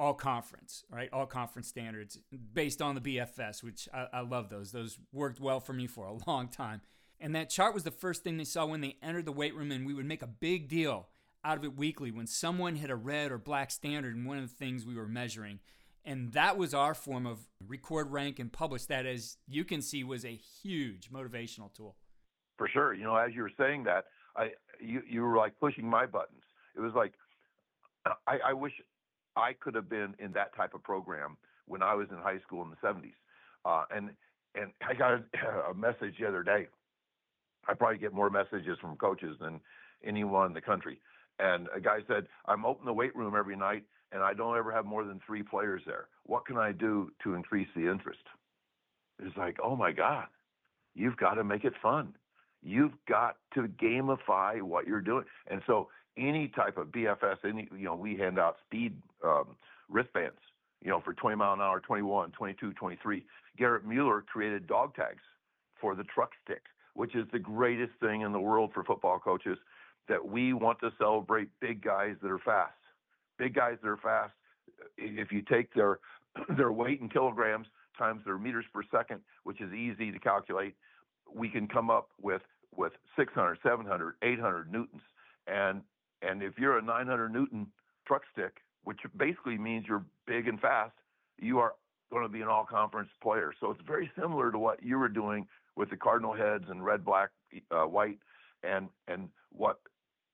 all 0.00 0.14
conference, 0.14 0.82
right? 0.90 1.08
All 1.12 1.24
conference 1.24 1.68
standards 1.68 2.18
based 2.52 2.82
on 2.82 2.96
the 2.96 3.00
BFS, 3.00 3.62
which 3.62 3.88
I, 3.94 4.08
I 4.12 4.20
love 4.22 4.48
those. 4.48 4.72
Those 4.72 4.98
worked 5.12 5.38
well 5.38 5.60
for 5.60 5.72
me 5.72 5.86
for 5.86 6.06
a 6.06 6.18
long 6.26 6.48
time. 6.48 6.80
And 7.20 7.36
that 7.36 7.50
chart 7.50 7.72
was 7.72 7.84
the 7.84 7.92
first 7.92 8.24
thing 8.24 8.36
they 8.36 8.44
saw 8.44 8.66
when 8.66 8.80
they 8.80 8.96
entered 9.00 9.26
the 9.26 9.32
weight 9.32 9.54
room, 9.54 9.70
and 9.70 9.86
we 9.86 9.94
would 9.94 10.06
make 10.06 10.22
a 10.22 10.28
big 10.28 10.68
deal 10.68 11.06
out 11.44 11.56
of 11.56 11.64
it 11.64 11.76
weekly 11.76 12.10
when 12.10 12.26
someone 12.26 12.74
hit 12.74 12.90
a 12.90 12.96
red 12.96 13.30
or 13.30 13.38
black 13.38 13.70
standard 13.70 14.16
in 14.16 14.24
one 14.24 14.38
of 14.38 14.48
the 14.48 14.54
things 14.54 14.84
we 14.84 14.96
were 14.96 15.06
measuring. 15.06 15.60
And 16.04 16.32
that 16.32 16.56
was 16.56 16.74
our 16.74 16.94
form 16.94 17.26
of 17.26 17.48
record, 17.64 18.10
rank, 18.10 18.40
and 18.40 18.52
publish. 18.52 18.86
That, 18.86 19.06
as 19.06 19.36
you 19.46 19.64
can 19.64 19.82
see, 19.82 20.02
was 20.02 20.24
a 20.24 20.38
huge 20.62 21.10
motivational 21.12 21.72
tool. 21.72 21.94
For 22.58 22.68
sure. 22.68 22.92
You 22.92 23.04
know, 23.04 23.16
as 23.16 23.34
you 23.34 23.42
were 23.42 23.52
saying 23.56 23.84
that, 23.84 24.06
I 24.36 24.50
you 24.80 25.02
you 25.08 25.22
were 25.22 25.36
like 25.36 25.58
pushing 25.58 25.88
my 25.88 26.06
buttons. 26.06 26.42
It 26.76 26.80
was 26.80 26.92
like 26.94 27.12
I, 28.26 28.38
I 28.48 28.52
wish 28.52 28.72
I 29.36 29.52
could 29.52 29.74
have 29.74 29.88
been 29.88 30.14
in 30.18 30.32
that 30.32 30.54
type 30.54 30.74
of 30.74 30.82
program 30.82 31.36
when 31.66 31.82
I 31.82 31.94
was 31.94 32.08
in 32.10 32.16
high 32.16 32.40
school 32.46 32.62
in 32.62 32.70
the 32.70 32.76
70s. 32.76 33.12
Uh, 33.64 33.84
and 33.94 34.10
and 34.54 34.72
I 34.86 34.94
got 34.94 35.12
a, 35.12 35.70
a 35.70 35.74
message 35.74 36.14
the 36.20 36.26
other 36.26 36.42
day. 36.42 36.66
I 37.66 37.74
probably 37.74 37.98
get 37.98 38.12
more 38.12 38.30
messages 38.30 38.78
from 38.80 38.96
coaches 38.96 39.36
than 39.40 39.60
anyone 40.04 40.46
in 40.46 40.52
the 40.54 40.60
country. 40.60 41.00
And 41.38 41.68
a 41.74 41.80
guy 41.80 41.98
said, 42.08 42.26
I'm 42.46 42.64
open 42.64 42.86
the 42.86 42.92
weight 42.92 43.14
room 43.14 43.34
every 43.36 43.56
night 43.56 43.84
and 44.10 44.22
I 44.22 44.34
don't 44.34 44.56
ever 44.56 44.72
have 44.72 44.86
more 44.86 45.04
than 45.04 45.20
three 45.26 45.42
players 45.42 45.82
there. 45.86 46.08
What 46.24 46.46
can 46.46 46.56
I 46.56 46.72
do 46.72 47.10
to 47.22 47.34
increase 47.34 47.68
the 47.76 47.90
interest? 47.90 48.22
It's 49.22 49.36
like, 49.36 49.58
oh 49.62 49.76
my 49.76 49.92
God, 49.92 50.26
you've 50.94 51.16
got 51.16 51.34
to 51.34 51.44
make 51.44 51.64
it 51.64 51.74
fun. 51.82 52.14
You've 52.62 52.92
got 53.08 53.36
to 53.54 53.62
gamify 53.62 54.60
what 54.62 54.86
you're 54.86 55.00
doing. 55.00 55.24
And 55.50 55.62
so 55.66 55.88
any 56.16 56.48
type 56.48 56.76
of 56.76 56.88
BFS, 56.88 57.36
any, 57.44 57.68
you 57.76 57.84
know, 57.84 57.94
we 57.94 58.16
hand 58.16 58.38
out 58.38 58.56
speed 58.66 58.94
um, 59.24 59.56
wristbands, 59.88 60.38
you 60.82 60.90
know, 60.90 61.00
for 61.00 61.14
20 61.14 61.36
mile 61.36 61.54
an 61.54 61.60
hour, 61.60 61.80
21, 61.80 62.32
22, 62.32 62.72
23. 62.72 63.24
Garrett 63.56 63.86
Mueller 63.86 64.22
created 64.22 64.66
dog 64.66 64.94
tags 64.94 65.22
for 65.80 65.94
the 65.94 66.04
truck 66.04 66.30
stick, 66.44 66.62
which 66.94 67.14
is 67.14 67.26
the 67.32 67.38
greatest 67.38 67.92
thing 68.00 68.22
in 68.22 68.32
the 68.32 68.40
world 68.40 68.70
for 68.74 68.84
football 68.84 69.18
coaches 69.18 69.58
that 70.08 70.26
we 70.26 70.52
want 70.52 70.78
to 70.80 70.90
celebrate 70.98 71.48
big 71.60 71.82
guys 71.82 72.16
that 72.22 72.30
are 72.30 72.38
fast. 72.38 72.72
Big 73.38 73.54
guys 73.54 73.76
that 73.82 73.88
are 73.88 73.96
fast. 73.98 74.32
If 74.96 75.30
you 75.30 75.42
take 75.42 75.72
their 75.74 75.98
their 76.56 76.72
weight 76.72 77.00
in 77.00 77.08
kilograms 77.08 77.66
times 77.98 78.22
their 78.24 78.38
meters 78.38 78.64
per 78.72 78.82
second, 78.90 79.20
which 79.42 79.60
is 79.60 79.72
easy 79.72 80.12
to 80.12 80.18
calculate, 80.18 80.74
we 81.34 81.48
can 81.48 81.68
come 81.68 81.90
up 81.90 82.08
with 82.20 82.42
with 82.76 82.92
600, 83.16 83.58
700, 83.62 84.14
800 84.22 84.72
newtons. 84.72 85.02
And 85.46 85.82
and 86.22 86.42
if 86.42 86.58
you're 86.58 86.78
a 86.78 86.82
900 86.82 87.32
newton 87.32 87.66
truck 88.06 88.22
stick, 88.32 88.58
which 88.84 88.98
basically 89.16 89.58
means 89.58 89.86
you're 89.88 90.04
big 90.26 90.48
and 90.48 90.60
fast, 90.60 90.92
you 91.38 91.58
are 91.58 91.74
going 92.10 92.22
to 92.22 92.28
be 92.28 92.40
an 92.40 92.48
all 92.48 92.64
conference 92.64 93.10
player. 93.22 93.52
So 93.60 93.70
it's 93.70 93.80
very 93.86 94.10
similar 94.18 94.50
to 94.50 94.58
what 94.58 94.82
you 94.82 94.98
were 94.98 95.08
doing 95.08 95.46
with 95.76 95.90
the 95.90 95.96
cardinal 95.96 96.34
heads 96.34 96.64
and 96.68 96.84
red, 96.84 97.04
black, 97.04 97.30
uh, 97.70 97.84
white, 97.84 98.18
and 98.62 98.88
and 99.06 99.28
what 99.50 99.78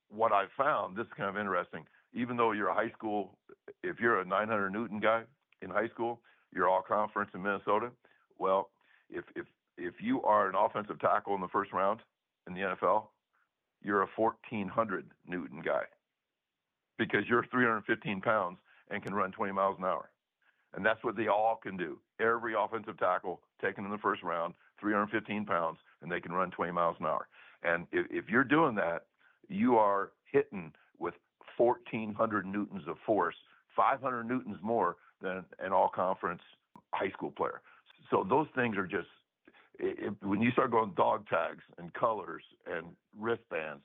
what 0.08 0.32
I 0.32 0.44
found. 0.56 0.96
This 0.96 1.06
is 1.06 1.12
kind 1.16 1.28
of 1.28 1.36
interesting. 1.36 1.84
Even 2.12 2.36
though 2.36 2.52
you're 2.52 2.68
a 2.68 2.74
high 2.74 2.90
school, 2.90 3.36
if 3.82 3.98
you're 3.98 4.20
a 4.20 4.24
900 4.24 4.70
newton 4.70 5.00
guy 5.00 5.22
in 5.62 5.70
high 5.70 5.88
school, 5.88 6.20
you're 6.54 6.68
all 6.68 6.82
conference 6.82 7.30
in 7.34 7.42
Minnesota. 7.42 7.90
Well, 8.38 8.70
if 9.10 9.24
if 9.34 9.46
if 9.76 9.94
you 10.00 10.22
are 10.22 10.48
an 10.48 10.54
offensive 10.54 11.00
tackle 11.00 11.34
in 11.34 11.40
the 11.40 11.48
first 11.48 11.72
round 11.72 12.00
in 12.46 12.54
the 12.54 12.60
NFL, 12.60 13.04
you're 13.82 14.02
a 14.02 14.08
1400 14.16 15.10
newton 15.26 15.60
guy 15.62 15.82
because 16.98 17.24
you're 17.28 17.44
315 17.50 18.20
pounds 18.20 18.58
and 18.90 19.02
can 19.02 19.14
run 19.14 19.32
20 19.32 19.52
miles 19.52 19.76
an 19.78 19.84
hour. 19.84 20.10
And 20.74 20.84
that's 20.84 21.02
what 21.04 21.16
they 21.16 21.28
all 21.28 21.58
can 21.62 21.76
do. 21.76 21.98
Every 22.20 22.54
offensive 22.58 22.98
tackle 22.98 23.40
taken 23.62 23.84
in 23.84 23.90
the 23.90 23.98
first 23.98 24.22
round, 24.22 24.54
315 24.80 25.44
pounds, 25.44 25.78
and 26.02 26.10
they 26.10 26.20
can 26.20 26.32
run 26.32 26.50
20 26.50 26.72
miles 26.72 26.96
an 27.00 27.06
hour. 27.06 27.28
And 27.62 27.86
if, 27.92 28.06
if 28.10 28.28
you're 28.28 28.44
doing 28.44 28.74
that, 28.76 29.06
you 29.48 29.76
are 29.76 30.12
hitting 30.30 30.72
with 30.98 31.14
1,400 31.56 32.46
newtons 32.46 32.82
of 32.88 32.96
force, 33.06 33.36
500 33.76 34.24
newtons 34.24 34.56
more 34.62 34.96
than 35.22 35.44
an 35.60 35.72
all 35.72 35.88
conference 35.88 36.42
high 36.92 37.10
school 37.10 37.30
player. 37.30 37.60
So 38.10 38.26
those 38.28 38.46
things 38.54 38.76
are 38.76 38.86
just, 38.86 39.08
it, 39.78 40.14
when 40.22 40.40
you 40.40 40.50
start 40.52 40.70
going 40.70 40.92
dog 40.96 41.26
tags 41.28 41.62
and 41.78 41.92
colors 41.94 42.42
and 42.66 42.86
wristbands, 43.18 43.82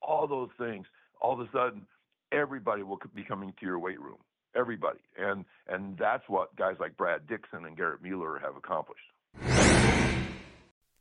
all 0.00 0.26
those 0.26 0.50
things, 0.58 0.86
all 1.20 1.40
of 1.40 1.40
a 1.40 1.50
sudden, 1.52 1.86
everybody 2.32 2.82
will 2.82 2.98
be 3.14 3.22
coming 3.22 3.52
to 3.60 3.66
your 3.66 3.78
weight 3.78 4.00
room. 4.00 4.18
Everybody, 4.54 4.98
and 5.18 5.46
and 5.66 5.96
that's 5.96 6.24
what 6.28 6.54
guys 6.56 6.76
like 6.78 6.94
Brad 6.98 7.26
Dixon 7.26 7.64
and 7.64 7.74
Garrett 7.74 8.02
Mueller 8.02 8.38
have 8.38 8.54
accomplished. 8.54 9.00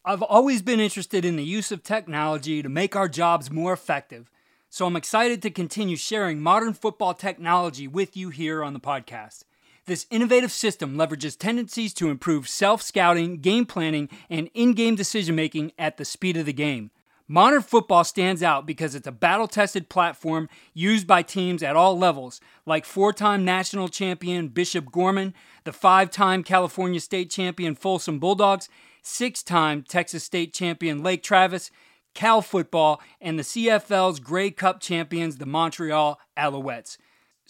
I've 0.05 0.21
always 0.23 0.61
been 0.61 0.79
interested 0.79 1.25
in 1.25 1.35
the 1.35 1.43
use 1.43 1.71
of 1.71 1.83
technology 1.83 2.63
to 2.63 2.69
make 2.69 2.95
our 2.95 3.09
jobs 3.09 3.51
more 3.51 3.73
effective, 3.73 4.31
so 4.69 4.85
I'm 4.85 4.95
excited 4.95 5.41
to 5.41 5.51
continue 5.51 5.97
sharing 5.97 6.39
modern 6.39 6.73
football 6.73 7.13
technology 7.13 7.89
with 7.89 8.15
you 8.15 8.29
here 8.29 8.63
on 8.63 8.71
the 8.71 8.79
podcast. 8.79 9.43
This 9.91 10.07
innovative 10.10 10.53
system 10.53 10.95
leverages 10.95 11.38
tendencies 11.38 11.93
to 11.95 12.10
improve 12.10 12.48
self 12.48 12.81
scouting, 12.81 13.41
game 13.41 13.65
planning, 13.65 14.07
and 14.29 14.50
in 14.53 14.71
game 14.71 14.95
decision 14.95 15.36
making 15.36 15.74
at 15.77 15.98
the 15.98 16.05
speed 16.05 16.38
of 16.38 16.45
the 16.45 16.53
game. 16.53 16.91
Modern 17.27 17.62
football 17.62 18.05
stands 18.05 18.41
out 18.41 18.65
because 18.65 18.95
it's 18.95 19.05
a 19.05 19.12
battle 19.12 19.50
tested 19.50 19.89
platform 19.89 20.48
used 20.74 21.07
by 21.07 21.24
teams 21.24 21.62
at 21.62 21.75
all 21.75 21.98
levels, 21.98 22.39
like 22.65 22.86
four 22.86 23.12
time 23.12 23.43
national 23.43 23.89
champion 23.89 24.48
Bishop 24.48 24.93
Gorman, 24.93 25.33
the 25.65 25.74
five 25.74 26.10
time 26.10 26.41
California 26.41 27.01
state 27.01 27.29
champion 27.29 27.75
Folsom 27.75 28.17
Bulldogs, 28.17 28.69
six 29.01 29.43
time 29.43 29.83
Texas 29.83 30.24
state 30.24 30.53
champion 30.53 31.03
Lake 31.03 31.21
Travis, 31.21 31.69
Cal 32.13 32.41
football, 32.41 33.01
and 33.19 33.38
the 33.38 33.43
CFL's 33.43 34.21
Grey 34.21 34.51
Cup 34.51 34.79
champions, 34.79 35.36
the 35.36 35.45
Montreal 35.45 36.17
Alouettes. 36.38 36.95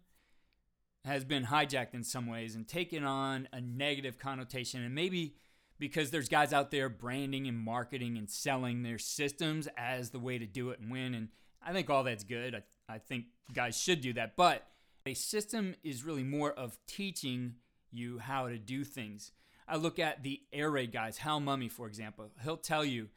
has 1.05 1.23
been 1.23 1.45
hijacked 1.45 1.93
in 1.93 2.03
some 2.03 2.27
ways 2.27 2.55
and 2.55 2.67
taken 2.67 3.05
on 3.05 3.47
a 3.53 3.61
negative 3.61 4.19
connotation. 4.19 4.83
And 4.83 4.93
maybe 4.93 5.35
because 5.79 6.11
there's 6.11 6.27
guys 6.27 6.51
out 6.51 6.71
there 6.71 6.89
branding 6.89 7.47
and 7.47 7.57
marketing 7.57 8.17
and 8.17 8.29
selling 8.29 8.83
their 8.83 8.99
systems 8.99 9.69
as 9.77 10.09
the 10.09 10.19
way 10.19 10.37
to 10.37 10.45
do 10.45 10.69
it 10.71 10.79
and 10.81 10.91
win. 10.91 11.13
And 11.13 11.29
I 11.65 11.73
think 11.73 11.89
all 11.89 12.03
that's 12.03 12.23
good. 12.23 12.55
I, 12.55 12.93
I 12.93 12.97
think 12.97 13.25
guys 13.53 13.79
should 13.79 14.01
do 14.01 14.13
that. 14.13 14.35
But 14.35 14.65
a 15.05 15.13
system 15.13 15.75
is 15.83 16.03
really 16.03 16.23
more 16.23 16.51
of 16.51 16.77
teaching 16.87 17.55
you 17.91 18.19
how 18.19 18.47
to 18.47 18.57
do 18.57 18.83
things. 18.83 19.31
I 19.67 19.75
look 19.75 19.99
at 19.99 20.23
the 20.23 20.41
air 20.51 20.69
raid 20.71 20.91
guys, 20.91 21.17
Hal 21.17 21.39
Mumme, 21.41 21.71
for 21.71 21.87
example. 21.87 22.29
He'll 22.43 22.57
tell 22.57 22.83
you 22.83 23.09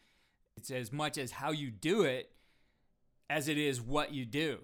it's 0.57 0.71
as 0.71 0.93
much 0.93 1.17
as 1.19 1.33
how 1.33 1.51
you 1.51 1.71
do 1.71 2.03
it 2.03 2.31
as 3.31 3.49
it 3.49 3.57
is 3.57 3.81
what 3.81 4.13
you 4.13 4.27
do. 4.27 4.59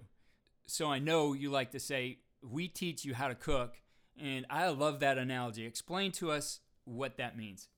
So 0.67 0.91
I 0.91 0.99
know 0.99 1.33
you 1.33 1.49
like 1.49 1.71
to 1.71 1.79
say, 1.79 2.19
we 2.41 2.67
teach 2.67 3.03
you 3.03 3.15
how 3.15 3.27
to 3.27 3.35
cook. 3.35 3.77
And 4.21 4.45
I 4.49 4.67
love 4.69 4.99
that 4.99 5.17
analogy. 5.17 5.65
Explain 5.65 6.11
to 6.13 6.31
us 6.31 6.59
what 6.85 7.17
that 7.17 7.37
means. 7.37 7.69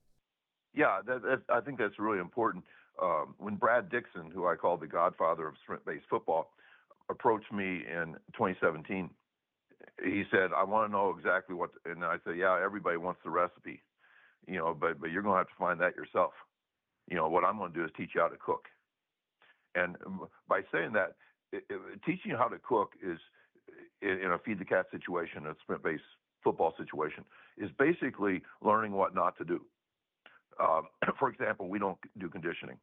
Yeah, 0.74 1.00
that, 1.06 1.22
that, 1.22 1.42
I 1.50 1.62
think 1.62 1.78
that's 1.78 2.00
really 2.00 2.20
important. 2.20 2.66
Um, 3.02 3.36
when 3.40 3.56
Brad 3.56 3.90
Dixon, 3.90 4.30
who 4.34 4.48
I 4.48 4.56
call 4.56 4.78
the 4.78 4.88
godfather 4.88 5.48
of 5.48 5.56
sprint 5.64 5.86
based 5.86 6.06
football, 6.10 6.52
approached 7.10 7.52
me 7.52 7.84
in 7.92 8.16
2017, 8.34 9.10
he 10.04 10.24
said, 10.32 10.52
I 10.56 10.64
want 10.64 10.88
to 10.88 10.92
know 10.92 11.14
exactly 11.18 11.56
what, 11.56 11.72
and 11.86 12.04
I 12.06 12.18
said, 12.24 12.38
yeah, 12.38 12.60
everybody 12.64 12.98
wants 12.98 13.22
the 13.24 13.32
recipe. 13.32 13.82
you 14.48 14.58
know, 14.58 14.76
but 14.80 15.00
but 15.00 15.12
you're 15.12 15.24
going 15.24 15.34
to 15.34 15.40
have 15.40 15.48
to 15.48 15.56
find 15.60 15.80
that 15.82 15.96
yourself. 15.96 16.34
You 17.10 17.16
know, 17.18 17.30
what 17.30 17.44
I'm 17.44 17.58
going 17.58 17.72
to 17.74 17.80
do 17.80 17.86
is 17.86 17.92
teach 17.98 18.12
you 18.16 18.22
how 18.22 18.28
to 18.30 18.38
cook. 18.38 18.66
And 19.76 19.96
by 20.48 20.62
saying 20.72 20.94
that, 20.94 21.16
it, 21.52 21.64
it, 21.70 21.80
teaching 22.06 22.32
you 22.32 22.38
how 22.38 22.48
to 22.48 22.60
cook 22.60 22.94
is 23.04 23.20
in, 24.02 24.20
in 24.24 24.32
a 24.32 24.40
feed 24.40 24.60
the 24.60 24.66
cat 24.66 24.88
situation, 24.92 25.48
a 25.48 25.56
sprint-based 25.62 26.04
football 26.44 26.74
situation, 26.78 27.24
is 27.58 27.70
basically 27.78 28.42
learning 28.62 28.94
what 28.94 29.16
not 29.16 29.38
to 29.38 29.46
do. 29.46 29.62
Um, 30.60 30.84
for 31.20 31.30
example, 31.30 31.68
we 31.70 31.80
don't 31.80 31.98
do 32.20 32.30
conditioning. 32.30 32.78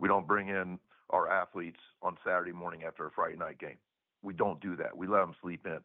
We 0.00 0.08
don't 0.08 0.26
bring 0.26 0.48
in 0.48 0.78
our 1.10 1.30
athletes 1.30 1.78
on 2.02 2.16
Saturday 2.24 2.52
morning 2.52 2.84
after 2.84 3.06
a 3.06 3.10
Friday 3.10 3.36
night 3.36 3.58
game. 3.58 3.76
We 4.22 4.32
don't 4.32 4.60
do 4.60 4.74
that. 4.76 4.96
We 4.96 5.06
let 5.06 5.20
them 5.20 5.34
sleep 5.40 5.66
in. 5.66 5.78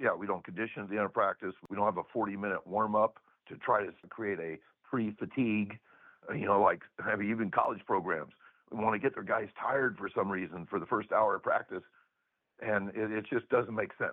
Yeah, 0.00 0.14
we 0.14 0.26
don't 0.26 0.44
condition 0.44 0.86
the 0.88 0.96
end 0.96 1.06
of 1.06 1.12
practice. 1.12 1.54
We 1.68 1.76
don't 1.76 1.86
have 1.86 1.98
a 1.98 2.08
40 2.12 2.36
minute 2.36 2.66
warm 2.66 2.94
up 2.94 3.18
to 3.48 3.56
try 3.56 3.84
to 3.84 3.92
create 4.08 4.38
a 4.38 4.58
pre 4.88 5.12
fatigue, 5.12 5.78
you 6.30 6.46
know, 6.46 6.60
like 6.60 6.82
have 7.04 7.22
even 7.22 7.50
college 7.50 7.80
programs. 7.86 8.32
We 8.70 8.78
want 8.78 8.94
to 8.94 9.00
get 9.00 9.14
their 9.14 9.24
guys 9.24 9.48
tired 9.60 9.96
for 9.98 10.08
some 10.14 10.30
reason 10.30 10.66
for 10.70 10.78
the 10.78 10.86
first 10.86 11.10
hour 11.10 11.34
of 11.34 11.42
practice. 11.42 11.82
And 12.60 12.90
it, 12.90 13.10
it 13.10 13.26
just 13.32 13.48
doesn't 13.48 13.74
make 13.74 13.90
sense. 13.98 14.12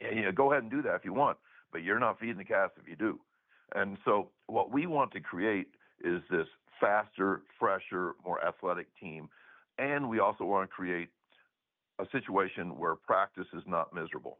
And, 0.00 0.18
you 0.18 0.24
know, 0.24 0.32
go 0.32 0.50
ahead 0.50 0.62
and 0.62 0.70
do 0.70 0.82
that 0.82 0.94
if 0.94 1.04
you 1.04 1.12
want, 1.12 1.36
but 1.70 1.82
you're 1.82 2.00
not 2.00 2.18
feeding 2.18 2.38
the 2.38 2.44
cats 2.44 2.72
if 2.80 2.88
you 2.88 2.96
do. 2.96 3.20
And 3.74 3.98
so 4.04 4.30
what 4.46 4.72
we 4.72 4.86
want 4.86 5.12
to 5.12 5.20
create 5.20 5.68
is 6.02 6.22
this 6.30 6.46
faster, 6.80 7.42
fresher, 7.58 8.14
more 8.24 8.44
athletic 8.44 8.86
team. 9.00 9.28
And 9.78 10.08
we 10.08 10.20
also 10.20 10.44
want 10.44 10.68
to 10.68 10.74
create 10.74 11.08
a 11.98 12.06
situation 12.12 12.78
where 12.78 12.94
practice 12.94 13.46
is 13.54 13.62
not 13.66 13.94
miserable. 13.94 14.38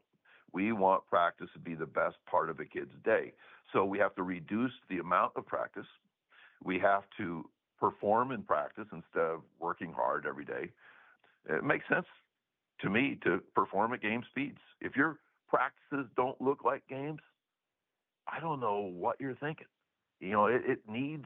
We 0.53 0.71
want 0.71 1.05
practice 1.07 1.49
to 1.53 1.59
be 1.59 1.75
the 1.75 1.85
best 1.85 2.15
part 2.29 2.49
of 2.49 2.59
a 2.59 2.65
kid's 2.65 2.93
day. 3.03 3.33
So 3.73 3.83
we 3.85 3.99
have 3.99 4.15
to 4.15 4.23
reduce 4.23 4.71
the 4.89 4.99
amount 4.99 5.33
of 5.35 5.45
practice. 5.45 5.87
We 6.63 6.79
have 6.79 7.03
to 7.17 7.49
perform 7.79 8.31
in 8.31 8.43
practice 8.43 8.87
instead 8.91 9.21
of 9.21 9.41
working 9.59 9.93
hard 9.93 10.25
every 10.25 10.45
day. 10.45 10.69
It 11.49 11.63
makes 11.63 11.85
sense 11.87 12.05
to 12.81 12.89
me 12.89 13.19
to 13.23 13.41
perform 13.55 13.93
at 13.93 14.01
game 14.01 14.23
speeds. 14.29 14.59
If 14.81 14.95
your 14.95 15.17
practices 15.49 16.09
don't 16.15 16.39
look 16.41 16.63
like 16.63 16.87
games, 16.87 17.19
I 18.31 18.39
don't 18.39 18.59
know 18.59 18.81
what 18.81 19.19
you're 19.19 19.35
thinking. 19.35 19.67
You 20.19 20.31
know, 20.31 20.45
it, 20.47 20.61
it 20.65 20.79
needs 20.89 21.25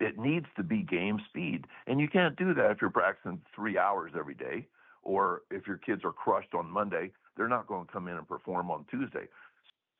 it 0.00 0.18
needs 0.18 0.46
to 0.56 0.62
be 0.62 0.82
game 0.82 1.20
speed, 1.28 1.66
and 1.86 2.00
you 2.00 2.08
can't 2.08 2.36
do 2.36 2.54
that 2.54 2.70
if 2.70 2.80
you're 2.80 2.90
practicing 2.90 3.40
three 3.54 3.78
hours 3.78 4.12
every 4.18 4.34
day, 4.34 4.66
or 5.02 5.42
if 5.50 5.66
your 5.66 5.78
kids 5.78 6.04
are 6.04 6.12
crushed 6.12 6.54
on 6.54 6.70
Monday, 6.70 7.12
they're 7.36 7.48
not 7.48 7.66
going 7.66 7.86
to 7.86 7.92
come 7.92 8.08
in 8.08 8.16
and 8.16 8.28
perform 8.28 8.70
on 8.70 8.84
Tuesday. 8.90 9.26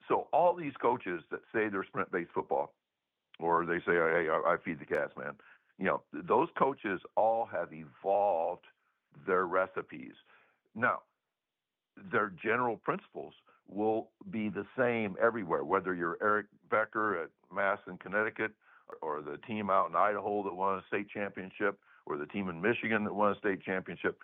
So 0.09 0.29
all 0.33 0.55
these 0.55 0.75
coaches 0.81 1.23
that 1.31 1.41
say 1.53 1.69
they're 1.69 1.85
sprint-based 1.85 2.31
football, 2.33 2.75
or 3.39 3.65
they 3.65 3.79
say, 3.81 3.93
"Hey, 3.95 4.29
I 4.31 4.57
feed 4.65 4.79
the 4.79 4.87
cats, 4.87 5.17
man," 5.17 5.35
you 5.79 5.87
know, 5.87 6.03
those 6.13 6.49
coaches 6.57 7.01
all 7.17 7.47
have 7.47 7.73
evolved 7.73 8.65
their 9.27 9.47
recipes. 9.47 10.15
Now, 10.75 11.03
their 11.97 12.29
general 12.29 12.77
principles 12.77 13.35
will 13.69 14.11
be 14.31 14.49
the 14.49 14.67
same 14.77 15.17
everywhere, 15.21 15.65
whether 15.65 15.95
you're 15.95 16.19
Eric 16.21 16.47
Becker 16.71 17.23
at 17.23 17.31
Mass 17.53 17.79
in 17.87 17.99
Connecticut, 17.99 18.53
or 19.03 19.23
the 19.23 19.39
team 19.47 19.71
out 19.71 19.91
in 19.91 19.97
Idaho 19.97 20.43
that 20.45 20.55
won 20.55 20.79
a 20.79 20.83
state 20.89 21.09
championship, 21.09 21.79
or 22.07 22.17
the 22.17 22.27
team 22.27 22.49
in 22.49 22.61
Michigan 22.61 23.05
that 23.05 23.15
won 23.15 23.33
a 23.33 23.39
state 23.39 23.63
championship. 23.63 24.19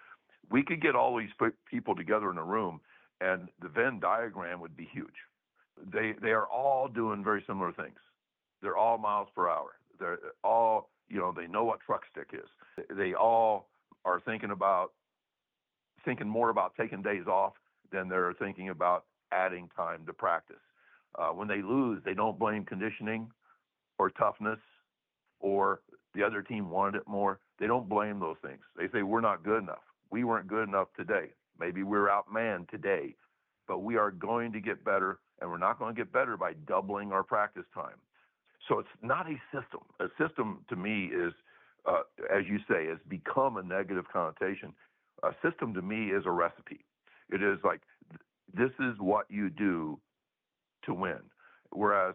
We 0.50 0.62
could 0.62 0.80
get 0.80 0.94
all 0.94 1.16
these 1.16 1.30
people 1.70 1.94
together 1.94 2.30
in 2.30 2.38
a 2.38 2.44
room, 2.44 2.80
and 3.20 3.48
the 3.60 3.68
Venn 3.68 4.00
diagram 4.00 4.60
would 4.60 4.76
be 4.76 4.88
huge. 4.92 5.14
They 5.92 6.14
they 6.20 6.30
are 6.30 6.46
all 6.46 6.88
doing 6.88 7.24
very 7.24 7.42
similar 7.46 7.72
things. 7.72 7.98
They're 8.60 8.76
all 8.76 8.98
miles 8.98 9.28
per 9.34 9.48
hour. 9.48 9.70
They're 9.98 10.18
all 10.44 10.90
you 11.08 11.18
know 11.18 11.32
they 11.36 11.46
know 11.46 11.64
what 11.64 11.80
truck 11.80 12.02
stick 12.10 12.28
is. 12.32 12.86
They 12.96 13.14
all 13.14 13.68
are 14.04 14.20
thinking 14.20 14.50
about 14.50 14.92
thinking 16.04 16.28
more 16.28 16.50
about 16.50 16.74
taking 16.78 17.02
days 17.02 17.26
off 17.26 17.54
than 17.92 18.08
they're 18.08 18.34
thinking 18.34 18.68
about 18.68 19.04
adding 19.32 19.68
time 19.76 20.04
to 20.06 20.12
practice. 20.12 20.56
Uh, 21.18 21.28
when 21.28 21.46
they 21.46 21.62
lose, 21.62 22.02
they 22.04 22.14
don't 22.14 22.38
blame 22.38 22.64
conditioning 22.64 23.30
or 24.02 24.10
toughness 24.10 24.58
or 25.38 25.80
the 26.14 26.24
other 26.24 26.42
team 26.42 26.70
wanted 26.70 26.96
it 26.98 27.08
more. 27.08 27.38
They 27.60 27.68
don't 27.68 27.88
blame 27.88 28.18
those 28.18 28.36
things. 28.42 28.60
They 28.76 28.88
say, 28.92 29.02
we're 29.02 29.20
not 29.20 29.44
good 29.44 29.62
enough. 29.62 29.84
We 30.10 30.24
weren't 30.24 30.48
good 30.48 30.68
enough 30.68 30.88
today. 30.96 31.30
Maybe 31.60 31.84
we're 31.84 32.08
outmanned 32.08 32.68
today, 32.68 33.14
but 33.68 33.78
we 33.84 33.96
are 33.96 34.10
going 34.10 34.52
to 34.52 34.60
get 34.60 34.84
better, 34.84 35.20
and 35.40 35.48
we're 35.48 35.58
not 35.58 35.78
going 35.78 35.94
to 35.94 36.00
get 36.00 36.12
better 36.12 36.36
by 36.36 36.54
doubling 36.66 37.12
our 37.12 37.22
practice 37.22 37.64
time. 37.72 38.00
So 38.68 38.80
it's 38.80 38.88
not 39.02 39.26
a 39.28 39.36
system. 39.52 39.82
A 40.00 40.06
system 40.20 40.64
to 40.68 40.74
me 40.74 41.04
is, 41.06 41.32
uh, 41.86 42.02
as 42.34 42.42
you 42.48 42.58
say, 42.68 42.86
has 42.86 42.98
become 43.08 43.56
a 43.56 43.62
negative 43.62 44.06
connotation. 44.12 44.74
A 45.22 45.30
system 45.48 45.72
to 45.74 45.82
me 45.82 46.06
is 46.06 46.24
a 46.26 46.30
recipe. 46.30 46.84
It 47.30 47.42
is 47.42 47.58
like 47.62 47.82
this 48.52 48.70
is 48.80 48.94
what 48.98 49.26
you 49.30 49.48
do 49.48 49.98
to 50.86 50.92
win. 50.92 51.20
Whereas 51.70 52.14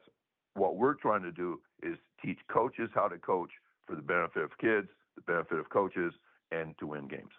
what 0.54 0.76
we're 0.76 0.94
trying 0.94 1.24
to 1.24 1.32
do 1.32 1.60
is 1.84 1.98
teach 2.24 2.40
coaches 2.52 2.90
how 2.94 3.08
to 3.08 3.18
coach 3.18 3.52
for 3.86 3.96
the 3.96 4.02
benefit 4.02 4.44
of 4.44 4.58
kids, 4.60 4.88
the 5.16 5.22
benefit 5.22 5.60
of 5.60 5.70
coaches, 5.70 6.14
and 6.52 6.78
to 6.80 6.88
win 6.88 7.08
games. 7.08 7.32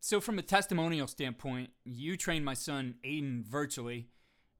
So, 0.00 0.20
from 0.20 0.38
a 0.38 0.42
testimonial 0.42 1.06
standpoint, 1.06 1.70
you 1.84 2.16
trained 2.16 2.44
my 2.44 2.54
son 2.54 2.94
Aiden 3.04 3.44
virtually, 3.44 4.08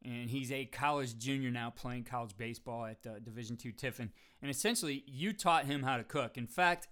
and 0.04 0.28
he's 0.28 0.52
a 0.52 0.66
college 0.66 1.16
junior 1.18 1.50
now 1.50 1.70
playing 1.70 2.04
college 2.04 2.36
baseball 2.36 2.84
at 2.84 3.06
uh, 3.06 3.18
Division 3.20 3.56
two 3.56 3.72
Tiffin. 3.72 4.10
And 4.42 4.50
essentially, 4.50 5.02
you 5.06 5.32
taught 5.32 5.64
him 5.64 5.82
how 5.82 5.96
to 5.96 6.04
cook. 6.04 6.36
In 6.36 6.46
fact, 6.46 6.88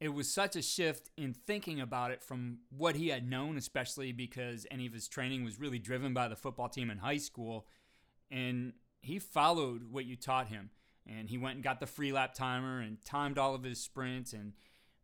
it 0.00 0.12
was 0.14 0.32
such 0.32 0.56
a 0.56 0.62
shift 0.62 1.10
in 1.16 1.32
thinking 1.32 1.80
about 1.80 2.10
it 2.10 2.22
from 2.22 2.58
what 2.70 2.96
he 2.96 3.08
had 3.08 3.28
known, 3.28 3.56
especially 3.56 4.12
because 4.12 4.66
any 4.70 4.86
of 4.86 4.92
his 4.92 5.06
training 5.06 5.44
was 5.44 5.60
really 5.60 5.78
driven 5.78 6.12
by 6.12 6.26
the 6.26 6.36
football 6.36 6.68
team 6.68 6.90
in 6.90 6.98
high 6.98 7.18
school. 7.18 7.66
And 8.30 8.72
he 9.02 9.18
followed 9.18 9.90
what 9.90 10.04
you 10.04 10.16
taught 10.16 10.48
him. 10.48 10.70
And 11.06 11.28
he 11.28 11.36
went 11.36 11.56
and 11.56 11.64
got 11.64 11.80
the 11.80 11.86
Freelap 11.86 12.32
timer 12.32 12.80
and 12.80 13.04
timed 13.04 13.36
all 13.36 13.54
of 13.54 13.64
his 13.64 13.80
sprints. 13.80 14.32
And 14.32 14.52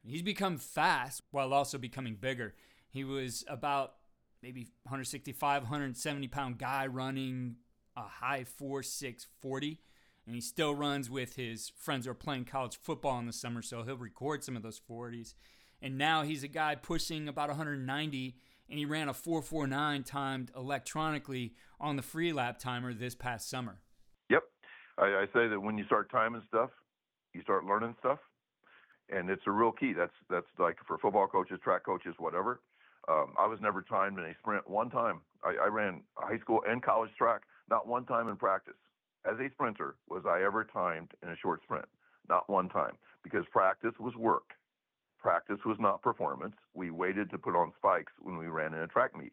he's 0.05 0.23
become 0.23 0.57
fast 0.59 1.23
while 1.33 1.53
also 1.53 1.77
becoming 1.77 2.15
bigger. 2.15 2.55
He 2.89 3.05
was 3.05 3.45
about 3.49 3.95
maybe 4.43 4.69
165, 4.85 5.63
170 5.63 6.29
pound 6.29 6.59
guy 6.59 6.87
running 6.87 7.57
a 7.97 8.03
high 8.03 8.45
4 8.45 8.83
6 8.85 9.27
40 9.41 9.81
and 10.29 10.35
he 10.35 10.43
still 10.43 10.75
runs 10.75 11.09
with 11.09 11.37
his 11.37 11.73
friends 11.75 12.05
who 12.05 12.11
are 12.11 12.15
playing 12.15 12.45
college 12.45 12.77
football 12.77 13.19
in 13.19 13.25
the 13.25 13.33
summer, 13.33 13.63
so 13.63 13.83
he'll 13.83 13.97
record 13.97 14.45
some 14.45 14.57
of 14.57 14.63
those 14.63 14.79
40s. 14.79 15.33
And 15.81 15.97
now 15.97 16.23
he's 16.23 16.43
a 16.43 16.49
guy 16.49 16.75
pushing 16.75 17.29
about 17.29 17.49
190, 17.49 18.37
and 18.69 18.79
he 18.79 18.85
ran 18.85 19.09
a 19.09 19.15
449 19.15 20.03
timed 20.03 20.51
electronically 20.55 21.55
on 21.81 21.97
the 21.97 22.03
Freelap 22.03 22.59
timer 22.59 22.93
this 22.93 23.15
past 23.15 23.49
summer. 23.49 23.81
I, 24.99 25.23
I 25.23 25.27
say 25.33 25.49
that 25.49 25.61
when 25.61 25.79
you 25.79 25.85
start 25.85 26.11
timing 26.11 26.43
stuff, 26.49 26.71
you 27.35 27.43
start 27.43 27.65
learning 27.65 27.95
stuff, 27.99 28.19
and 29.11 29.31
it's 29.31 29.43
a 29.47 29.51
real 29.51 29.73
key. 29.73 29.93
That's 29.93 30.13
that's 30.29 30.47
like 30.59 30.77
for 30.87 30.99
football 30.99 31.27
coaches, 31.27 31.59
track 31.63 31.85
coaches, 31.85 32.15
whatever. 32.19 32.61
Um, 33.09 33.33
I 33.39 33.47
was 33.47 33.59
never 33.63 33.83
timed 33.83 34.19
in 34.19 34.25
a 34.25 34.35
sprint 34.41 34.69
one 34.69 34.91
time. 34.91 35.21
I, 35.43 35.65
I 35.65 35.69
ran 35.69 36.03
high 36.17 36.39
school 36.39 36.61
and 36.69 36.83
college 36.83 37.11
track, 37.17 37.43
not 37.71 37.87
one 37.87 38.05
time 38.05 38.29
in 38.29 38.37
practice 38.37 38.75
as 39.25 39.39
a 39.39 39.51
sprinter 39.51 39.97
was 40.09 40.23
I 40.27 40.43
ever 40.43 40.65
timed 40.65 41.13
in 41.23 41.31
a 41.31 41.37
short 41.37 41.63
sprint. 41.63 41.87
Not 42.29 42.49
one 42.49 42.69
time, 42.69 42.97
because 43.23 43.45
practice 43.51 43.95
was 43.99 44.15
work. 44.17 44.51
Practice 45.19 45.59
was 45.65 45.77
not 45.81 46.03
performance. 46.03 46.55
We 46.75 46.91
waited 46.91 47.31
to 47.31 47.39
put 47.39 47.57
on 47.57 47.73
spikes 47.77 48.13
when 48.21 48.37
we 48.37 48.47
ran 48.47 48.75
in 48.75 48.81
a 48.81 48.87
track 48.87 49.17
meet. 49.17 49.33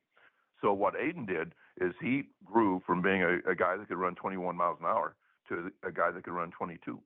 So 0.61 0.73
what 0.73 0.95
Aiden 0.95 1.27
did 1.27 1.53
is 1.79 1.93
he 2.01 2.23
grew 2.43 2.81
from 2.87 3.01
being 3.01 3.21
a, 3.21 3.51
a 3.51 3.55
guy 3.55 3.75
that 3.77 3.87
could 3.87 3.97
run 3.97 4.15
21 4.15 4.55
miles 4.55 4.77
an 4.79 4.87
hour 4.87 5.15
to 5.49 5.71
a 5.83 5.91
guy 5.91 6.11
that 6.11 6.23
can 6.23 6.33
run 6.33 6.51
22. 6.51 6.99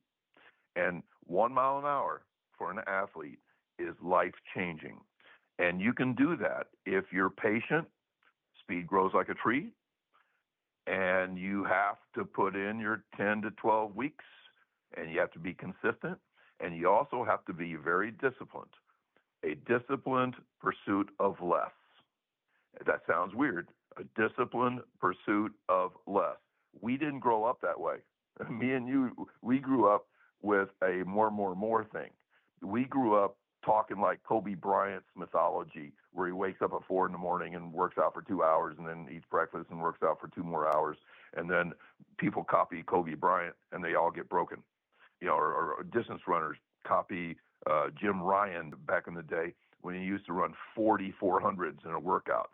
And 0.76 1.02
one 1.24 1.52
mile 1.52 1.78
an 1.78 1.84
hour 1.84 2.22
for 2.56 2.70
an 2.70 2.80
athlete 2.86 3.38
is 3.78 3.94
life 4.02 4.34
changing. 4.54 4.98
And 5.58 5.80
you 5.80 5.92
can 5.92 6.14
do 6.14 6.36
that 6.36 6.68
if 6.86 7.06
you're 7.12 7.30
patient, 7.30 7.86
speed 8.62 8.86
grows 8.86 9.12
like 9.14 9.28
a 9.28 9.34
tree, 9.34 9.72
and 10.86 11.38
you 11.38 11.64
have 11.64 11.96
to 12.14 12.24
put 12.24 12.56
in 12.56 12.80
your 12.80 13.04
10 13.16 13.42
to 13.42 13.50
12 13.52 13.94
weeks 13.94 14.24
and 14.96 15.12
you 15.12 15.20
have 15.20 15.30
to 15.32 15.38
be 15.38 15.54
consistent 15.54 16.18
and 16.58 16.76
you 16.76 16.88
also 16.88 17.24
have 17.24 17.44
to 17.44 17.52
be 17.52 17.74
very 17.74 18.10
disciplined 18.10 18.70
a 19.44 19.54
disciplined 19.70 20.34
pursuit 20.60 21.08
of 21.18 21.36
less 21.40 21.70
that 22.86 23.00
sounds 23.08 23.34
weird 23.34 23.68
a 23.98 24.20
disciplined 24.20 24.80
pursuit 25.00 25.52
of 25.68 25.92
less 26.06 26.38
we 26.80 26.96
didn't 26.96 27.20
grow 27.20 27.44
up 27.44 27.60
that 27.60 27.78
way 27.78 27.96
me 28.50 28.72
and 28.72 28.88
you 28.88 29.28
we 29.42 29.58
grew 29.58 29.92
up 29.92 30.06
with 30.42 30.68
a 30.82 31.04
more 31.04 31.30
more 31.30 31.54
more 31.54 31.84
thing 31.84 32.10
we 32.62 32.84
grew 32.84 33.14
up 33.16 33.36
talking 33.64 34.00
like 34.00 34.22
Kobe 34.24 34.54
Bryant's 34.54 35.06
mythology, 35.16 35.92
where 36.12 36.26
he 36.26 36.32
wakes 36.32 36.62
up 36.62 36.72
at 36.72 36.86
four 36.86 37.06
in 37.06 37.12
the 37.12 37.18
morning 37.18 37.54
and 37.54 37.72
works 37.72 37.98
out 37.98 38.14
for 38.14 38.22
two 38.22 38.42
hours, 38.42 38.76
and 38.78 38.86
then 38.86 39.06
eats 39.14 39.24
breakfast 39.30 39.66
and 39.70 39.80
works 39.80 40.02
out 40.02 40.18
for 40.20 40.28
two 40.28 40.42
more 40.42 40.74
hours, 40.74 40.96
and 41.36 41.50
then 41.50 41.72
people 42.18 42.44
copy 42.44 42.82
Kobe 42.82 43.14
Bryant 43.14 43.54
and 43.72 43.84
they 43.84 43.94
all 43.94 44.10
get 44.10 44.28
broken, 44.28 44.58
you 45.20 45.28
know, 45.28 45.34
or, 45.34 45.74
or 45.74 45.82
distance 45.92 46.22
runners 46.26 46.56
copy 46.86 47.36
uh, 47.70 47.88
Jim 48.00 48.20
Ryun 48.20 48.72
back 48.86 49.04
in 49.06 49.14
the 49.14 49.22
day 49.22 49.54
when 49.82 49.94
he 49.94 50.00
used 50.00 50.26
to 50.26 50.32
run 50.32 50.54
40 50.74 51.14
400s 51.20 51.84
in 51.84 51.92
a 51.92 52.00
workout. 52.00 52.50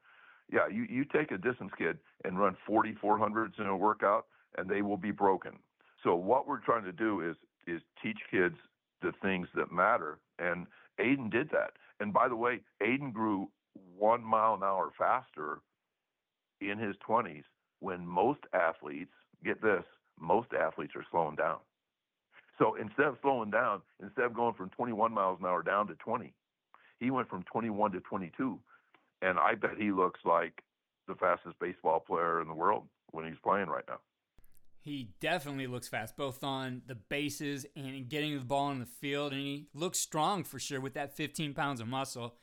Yeah, 0.52 0.68
you, 0.68 0.86
you 0.88 1.04
take 1.04 1.32
a 1.32 1.38
distance 1.38 1.72
kid 1.76 1.98
and 2.24 2.38
run 2.38 2.56
40 2.66 2.96
400s 3.02 3.58
in 3.58 3.66
a 3.66 3.76
workout, 3.76 4.26
and 4.58 4.68
they 4.68 4.82
will 4.82 4.96
be 4.96 5.10
broken. 5.10 5.58
So 6.06 6.14
what 6.14 6.46
we're 6.46 6.60
trying 6.60 6.84
to 6.84 6.92
do 6.92 7.20
is 7.20 7.34
is 7.66 7.82
teach 8.00 8.18
kids 8.30 8.54
the 9.02 9.10
things 9.20 9.48
that 9.56 9.72
matter, 9.72 10.18
and 10.38 10.68
Aiden 11.00 11.32
did 11.32 11.50
that. 11.50 11.72
And 11.98 12.12
by 12.12 12.28
the 12.28 12.36
way, 12.36 12.60
Aiden 12.80 13.12
grew 13.12 13.48
one 13.98 14.22
mile 14.22 14.54
an 14.54 14.62
hour 14.62 14.92
faster 14.96 15.58
in 16.60 16.78
his 16.78 16.94
20s 17.08 17.42
when 17.80 18.06
most 18.06 18.38
athletes 18.52 19.10
get 19.44 19.60
this, 19.60 19.82
most 20.18 20.48
athletes 20.52 20.92
are 20.94 21.04
slowing 21.10 21.34
down. 21.34 21.58
So 22.56 22.76
instead 22.76 23.06
of 23.06 23.16
slowing 23.20 23.50
down, 23.50 23.82
instead 24.00 24.26
of 24.26 24.34
going 24.34 24.54
from 24.54 24.70
21 24.70 25.12
miles 25.12 25.38
an 25.40 25.46
hour 25.46 25.64
down 25.64 25.88
to 25.88 25.94
20, 25.94 26.32
he 27.00 27.10
went 27.10 27.28
from 27.28 27.42
21 27.50 27.90
to 27.92 28.00
22. 28.00 28.60
And 29.22 29.40
I 29.40 29.56
bet 29.56 29.72
he 29.76 29.90
looks 29.90 30.20
like 30.24 30.62
the 31.08 31.16
fastest 31.16 31.58
baseball 31.58 31.98
player 31.98 32.40
in 32.40 32.46
the 32.46 32.54
world 32.54 32.84
when 33.10 33.26
he's 33.26 33.40
playing 33.42 33.66
right 33.66 33.84
now. 33.88 33.98
He 34.86 35.08
definitely 35.18 35.66
looks 35.66 35.88
fast, 35.88 36.16
both 36.16 36.44
on 36.44 36.82
the 36.86 36.94
bases 36.94 37.66
and 37.74 38.08
getting 38.08 38.38
the 38.38 38.44
ball 38.44 38.70
in 38.70 38.78
the 38.78 38.86
field. 38.86 39.32
And 39.32 39.40
he 39.40 39.66
looks 39.74 39.98
strong 39.98 40.44
for 40.44 40.60
sure 40.60 40.80
with 40.80 40.94
that 40.94 41.16
15 41.16 41.54
pounds 41.54 41.80
of 41.80 41.88
muscle. 41.88 42.36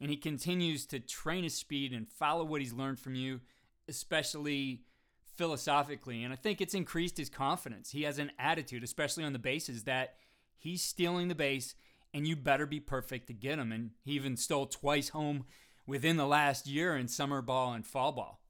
And 0.00 0.10
he 0.10 0.16
continues 0.16 0.86
to 0.86 0.98
train 0.98 1.44
his 1.44 1.52
speed 1.52 1.92
and 1.92 2.08
follow 2.08 2.42
what 2.42 2.62
he's 2.62 2.72
learned 2.72 3.00
from 3.00 3.16
you, 3.16 3.42
especially 3.86 4.84
philosophically. 5.36 6.24
And 6.24 6.32
I 6.32 6.36
think 6.36 6.62
it's 6.62 6.72
increased 6.72 7.18
his 7.18 7.28
confidence. 7.28 7.90
He 7.90 8.04
has 8.04 8.18
an 8.18 8.32
attitude, 8.38 8.82
especially 8.82 9.24
on 9.24 9.34
the 9.34 9.38
bases, 9.38 9.84
that 9.84 10.14
he's 10.56 10.80
stealing 10.80 11.28
the 11.28 11.34
base 11.34 11.74
and 12.14 12.26
you 12.26 12.34
better 12.34 12.64
be 12.64 12.80
perfect 12.80 13.26
to 13.26 13.34
get 13.34 13.58
him. 13.58 13.72
And 13.72 13.90
he 14.06 14.12
even 14.12 14.38
stole 14.38 14.64
twice 14.64 15.10
home 15.10 15.44
within 15.86 16.16
the 16.16 16.26
last 16.26 16.66
year 16.66 16.96
in 16.96 17.08
summer 17.08 17.42
ball 17.42 17.74
and 17.74 17.86
fall 17.86 18.12
ball. 18.12 18.40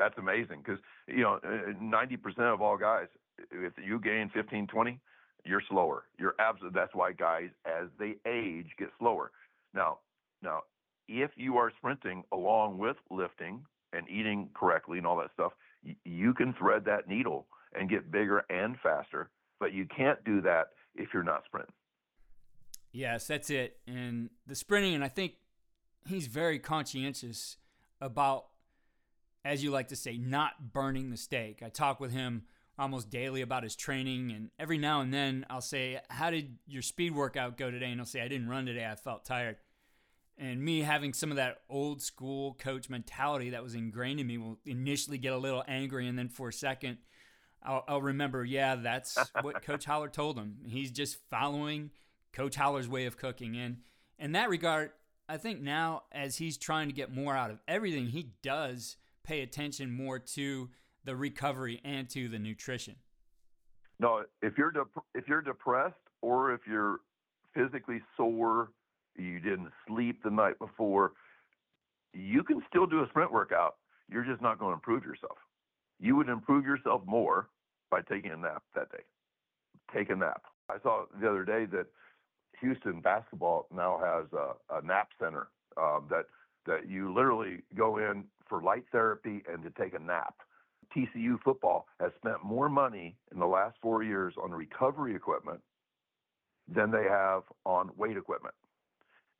That's 0.00 0.16
amazing 0.16 0.62
because, 0.64 0.80
you 1.06 1.20
know, 1.20 1.38
uh, 1.44 1.72
90% 1.78 2.38
of 2.54 2.62
all 2.62 2.78
guys, 2.78 3.08
if 3.52 3.74
you 3.76 4.00
gain 4.00 4.30
15, 4.32 4.66
20, 4.66 4.98
you're 5.44 5.62
slower. 5.68 6.04
You're 6.18 6.34
absolutely, 6.38 6.80
that's 6.80 6.94
why 6.94 7.12
guys, 7.12 7.50
as 7.66 7.88
they 7.98 8.16
age, 8.26 8.68
get 8.78 8.88
slower. 8.98 9.30
Now, 9.74 9.98
now, 10.42 10.62
if 11.06 11.30
you 11.36 11.58
are 11.58 11.70
sprinting 11.76 12.24
along 12.32 12.78
with 12.78 12.96
lifting 13.10 13.62
and 13.92 14.08
eating 14.08 14.48
correctly 14.54 14.96
and 14.96 15.06
all 15.06 15.18
that 15.18 15.30
stuff, 15.34 15.52
you 16.06 16.32
can 16.32 16.54
thread 16.54 16.86
that 16.86 17.06
needle 17.06 17.46
and 17.78 17.90
get 17.90 18.10
bigger 18.10 18.44
and 18.48 18.76
faster, 18.82 19.28
but 19.58 19.74
you 19.74 19.84
can't 19.84 20.24
do 20.24 20.40
that 20.40 20.68
if 20.94 21.08
you're 21.12 21.22
not 21.22 21.42
sprinting. 21.44 21.74
Yes, 22.90 23.26
that's 23.26 23.50
it. 23.50 23.78
And 23.86 24.30
the 24.46 24.54
sprinting, 24.54 24.94
and 24.94 25.04
I 25.04 25.08
think 25.08 25.34
he's 26.06 26.26
very 26.26 26.58
conscientious 26.58 27.58
about, 28.00 28.46
as 29.44 29.62
you 29.62 29.70
like 29.70 29.88
to 29.88 29.96
say, 29.96 30.18
not 30.18 30.72
burning 30.72 31.10
the 31.10 31.16
steak. 31.16 31.62
I 31.64 31.68
talk 31.68 32.00
with 32.00 32.12
him 32.12 32.42
almost 32.78 33.10
daily 33.10 33.42
about 33.42 33.62
his 33.62 33.76
training, 33.76 34.32
and 34.32 34.50
every 34.58 34.78
now 34.78 35.00
and 35.00 35.12
then 35.12 35.44
I'll 35.50 35.60
say, 35.60 36.00
How 36.08 36.30
did 36.30 36.56
your 36.66 36.82
speed 36.82 37.14
workout 37.14 37.56
go 37.56 37.70
today? 37.70 37.86
And 37.86 37.96
he'll 37.96 38.06
say, 38.06 38.22
I 38.22 38.28
didn't 38.28 38.48
run 38.48 38.66
today, 38.66 38.86
I 38.86 38.94
felt 38.94 39.24
tired. 39.24 39.56
And 40.38 40.62
me 40.62 40.80
having 40.80 41.12
some 41.12 41.30
of 41.30 41.36
that 41.36 41.58
old 41.68 42.00
school 42.00 42.54
coach 42.54 42.88
mentality 42.88 43.50
that 43.50 43.62
was 43.62 43.74
ingrained 43.74 44.20
in 44.20 44.26
me 44.26 44.38
will 44.38 44.58
initially 44.64 45.18
get 45.18 45.34
a 45.34 45.38
little 45.38 45.62
angry. 45.68 46.08
And 46.08 46.18
then 46.18 46.30
for 46.30 46.48
a 46.48 46.52
second, 46.52 46.96
I'll, 47.62 47.84
I'll 47.86 48.00
remember, 48.00 48.42
yeah, 48.42 48.76
that's 48.76 49.18
what 49.42 49.62
Coach 49.62 49.84
Holler 49.84 50.08
told 50.08 50.38
him. 50.38 50.60
He's 50.66 50.90
just 50.90 51.18
following 51.28 51.90
Coach 52.32 52.56
Holler's 52.56 52.88
way 52.88 53.04
of 53.04 53.18
cooking. 53.18 53.54
And 53.56 53.78
in 54.18 54.32
that 54.32 54.48
regard, 54.48 54.92
I 55.28 55.36
think 55.36 55.60
now 55.60 56.04
as 56.10 56.38
he's 56.38 56.56
trying 56.56 56.88
to 56.88 56.94
get 56.94 57.14
more 57.14 57.36
out 57.36 57.50
of 57.50 57.60
everything, 57.68 58.06
he 58.06 58.32
does 58.42 58.96
pay 59.24 59.40
attention 59.42 59.90
more 59.90 60.18
to 60.18 60.70
the 61.04 61.16
recovery 61.16 61.80
and 61.84 62.08
to 62.10 62.28
the 62.28 62.38
nutrition. 62.38 62.96
No, 63.98 64.24
if 64.42 64.56
you're 64.56 64.70
de- 64.70 64.84
if 65.14 65.28
you're 65.28 65.42
depressed 65.42 65.94
or 66.22 66.52
if 66.52 66.60
you're 66.66 67.00
physically 67.54 68.00
sore 68.16 68.70
you 69.16 69.40
didn't 69.40 69.70
sleep 69.86 70.22
the 70.22 70.30
night 70.30 70.58
before, 70.58 71.12
you 72.12 72.42
can 72.42 72.62
still 72.68 72.86
do 72.86 73.02
a 73.02 73.06
sprint 73.08 73.32
workout. 73.32 73.76
You're 74.10 74.24
just 74.24 74.42
not 74.42 74.58
going 74.58 74.70
to 74.70 74.74
improve 74.74 75.04
yourself. 75.04 75.38
You 76.00 76.16
would 76.16 76.28
improve 76.28 76.64
yourself 76.64 77.02
more 77.06 77.48
by 77.90 78.00
taking 78.02 78.30
a 78.30 78.36
nap 78.36 78.62
that 78.74 78.90
day. 78.90 79.04
Take 79.94 80.10
a 80.10 80.16
nap. 80.16 80.42
I 80.68 80.76
saw 80.82 81.04
the 81.20 81.28
other 81.28 81.44
day 81.44 81.66
that 81.66 81.86
Houston 82.60 83.00
basketball 83.00 83.66
now 83.74 84.00
has 84.02 84.26
a, 84.32 84.78
a 84.78 84.82
nap 84.84 85.08
center 85.20 85.48
uh, 85.76 86.00
that 86.10 86.26
that 86.66 86.88
you 86.88 87.12
literally 87.12 87.62
go 87.74 87.98
in 87.98 88.24
for 88.50 88.60
light 88.60 88.84
therapy 88.92 89.42
and 89.50 89.62
to 89.62 89.70
take 89.82 89.94
a 89.94 89.98
nap. 89.98 90.34
TCU 90.94 91.40
football 91.42 91.86
has 92.00 92.10
spent 92.18 92.44
more 92.44 92.68
money 92.68 93.16
in 93.32 93.38
the 93.38 93.46
last 93.46 93.78
four 93.80 94.02
years 94.02 94.34
on 94.42 94.50
recovery 94.50 95.14
equipment 95.14 95.60
than 96.68 96.90
they 96.90 97.04
have 97.04 97.44
on 97.64 97.90
weight 97.96 98.18
equipment 98.18 98.54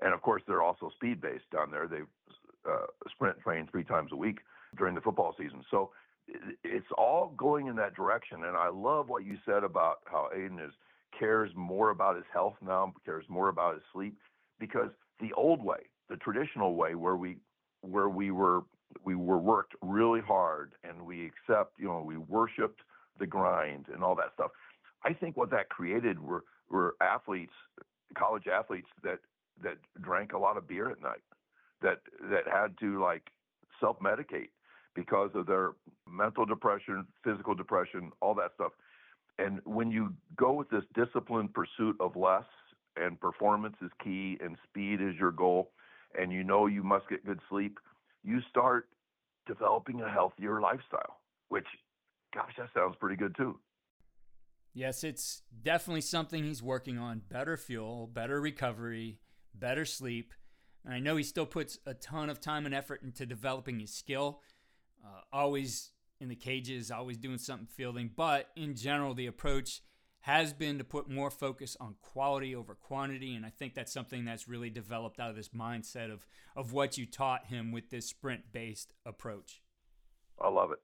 and 0.01 0.15
of 0.15 0.23
course 0.23 0.43
they're 0.47 0.63
also 0.63 0.91
speed 0.95 1.21
based 1.21 1.49
down 1.53 1.71
there. 1.71 1.87
They 1.87 2.01
uh, 2.69 2.87
sprint 3.11 3.39
train 3.41 3.69
three 3.71 3.85
times 3.85 4.11
a 4.13 4.17
week 4.17 4.39
during 4.77 4.95
the 4.95 5.01
football 5.01 5.35
season. 5.39 5.65
So 5.71 5.91
it's 6.65 6.87
all 6.97 7.35
going 7.37 7.67
in 7.67 7.77
that 7.77 7.95
direction. 7.95 8.45
And 8.45 8.57
I 8.57 8.69
love 8.69 9.09
what 9.09 9.25
you 9.25 9.37
said 9.45 9.65
about 9.65 9.99
how 10.05 10.29
Aiden 10.35 10.65
is 10.65 10.73
cares 11.19 11.51
more 11.55 11.91
about 11.91 12.17
his 12.17 12.25
health 12.33 12.55
now, 12.65 12.93
cares 13.05 13.25
more 13.29 13.49
about 13.49 13.75
his 13.75 13.83
sleep, 13.93 14.17
because 14.59 14.91
the 15.21 15.33
old 15.33 15.63
way, 15.63 15.81
the 16.09 16.17
traditional 16.17 16.77
way, 16.77 16.95
where 16.95 17.17
we 17.17 17.37
where 17.83 18.09
we 18.09 18.31
were 18.31 18.63
we 19.05 19.15
were 19.15 19.39
worked 19.39 19.75
really 19.83 20.21
hard 20.21 20.73
and 20.85 21.07
we 21.07 21.27
accept, 21.27 21.79
you 21.79 21.87
know, 21.87 22.03
we 22.05 22.17
worshipped 22.17 22.81
the 23.19 23.27
grind 23.27 23.87
and 23.93 24.03
all 24.03 24.15
that 24.17 24.33
stuff. 24.35 24.51
I 25.05 25.13
think 25.13 25.37
what 25.37 25.51
that 25.51 25.69
created 25.69 26.21
were 26.21 26.45
were 26.69 26.95
athletes, 27.01 27.53
college 28.17 28.47
athletes 28.47 28.89
that 29.03 29.19
that 29.63 29.79
drank 30.01 30.33
a 30.33 30.39
lot 30.39 30.57
of 30.57 30.69
beer 30.69 30.91
at 30.91 31.01
night, 31.03 31.23
that 31.83 32.01
that 32.31 32.47
had 32.51 32.79
to 32.81 33.01
like 33.01 33.31
self 33.81 33.99
medicate 34.01 34.51
because 34.95 35.31
of 35.35 35.47
their 35.47 35.73
mental 36.09 36.45
depression, 36.45 37.07
physical 37.25 37.55
depression, 37.55 38.11
all 38.21 38.35
that 38.35 38.51
stuff. 38.55 38.73
And 39.39 39.61
when 39.65 39.91
you 39.91 40.13
go 40.37 40.53
with 40.53 40.69
this 40.69 40.85
disciplined 40.95 41.55
pursuit 41.55 41.97
of 42.01 42.17
less 42.17 42.45
and 42.97 43.19
performance 43.21 43.77
is 43.83 43.91
key 44.03 44.37
and 44.43 44.57
speed 44.69 45.01
is 45.01 45.15
your 45.19 45.31
goal, 45.31 45.71
and 46.19 46.33
you 46.33 46.43
know 46.45 46.67
you 46.67 46.83
must 46.83 47.09
get 47.09 47.25
good 47.25 47.41
sleep, 47.49 47.79
you 48.23 48.41
start 48.49 48.89
developing 49.47 50.01
a 50.01 50.11
healthier 50.11 50.61
lifestyle, 50.61 51.21
which, 51.49 51.67
gosh, 52.35 52.53
that 52.59 52.69
sounds 52.75 52.97
pretty 53.01 53.17
good 53.17 53.35
too. 53.37 53.59
Yes, 54.73 55.03
it's 55.03 55.43
definitely 55.63 56.03
something 56.03 56.45
he's 56.45 56.63
working 56.63 56.99
on. 56.99 57.23
Better 57.29 57.57
fuel, 57.57 58.07
better 58.07 58.41
recovery, 58.41 59.19
better 59.55 59.85
sleep. 59.85 60.33
And 60.85 60.95
I 60.95 61.01
know 61.01 61.17
he 61.17 61.25
still 61.25 61.47
puts 61.47 61.79
a 61.85 61.95
ton 61.95 62.31
of 62.31 62.41
time 62.41 62.67
and 62.67 62.75
effort 62.75 63.03
into 63.03 63.27
developing 63.27 63.81
his 63.81 63.93
skill. 63.93 64.41
Uh, 65.05 65.21
always 65.33 65.91
in 66.21 66.29
the 66.29 66.37
cages, 66.37 66.91
always 66.91 67.17
doing 67.17 67.39
something 67.39 67.67
fielding. 67.67 68.11
But 68.15 68.49
in 68.55 68.77
general, 68.77 69.15
the 69.15 69.27
approach 69.27 69.83
has 70.21 70.53
been 70.53 70.79
to 70.79 70.85
put 70.85 71.09
more 71.09 71.31
focus 71.31 71.77
on 71.81 71.95
quality 72.03 72.55
over 72.55 72.75
quantity. 72.75 73.35
And 73.35 73.47
I 73.47 73.51
think 73.51 73.75
that's 73.75 73.93
something 73.93 74.25
that's 74.25 74.49
really 74.49 74.71
developed 74.71 75.19
out 75.19 75.31
of 75.31 75.37
this 75.37 75.49
mindset 75.51 76.13
of, 76.13 76.27
of 76.55 76.73
what 76.73 76.99
you 76.99 77.07
taught 77.07 77.47
him 77.47 77.73
with 77.73 77.91
this 77.91 78.07
sprint 78.07 78.53
based 78.53 78.93
approach. 79.07 79.63
I 80.41 80.49
love 80.49 80.73
it. 80.73 80.79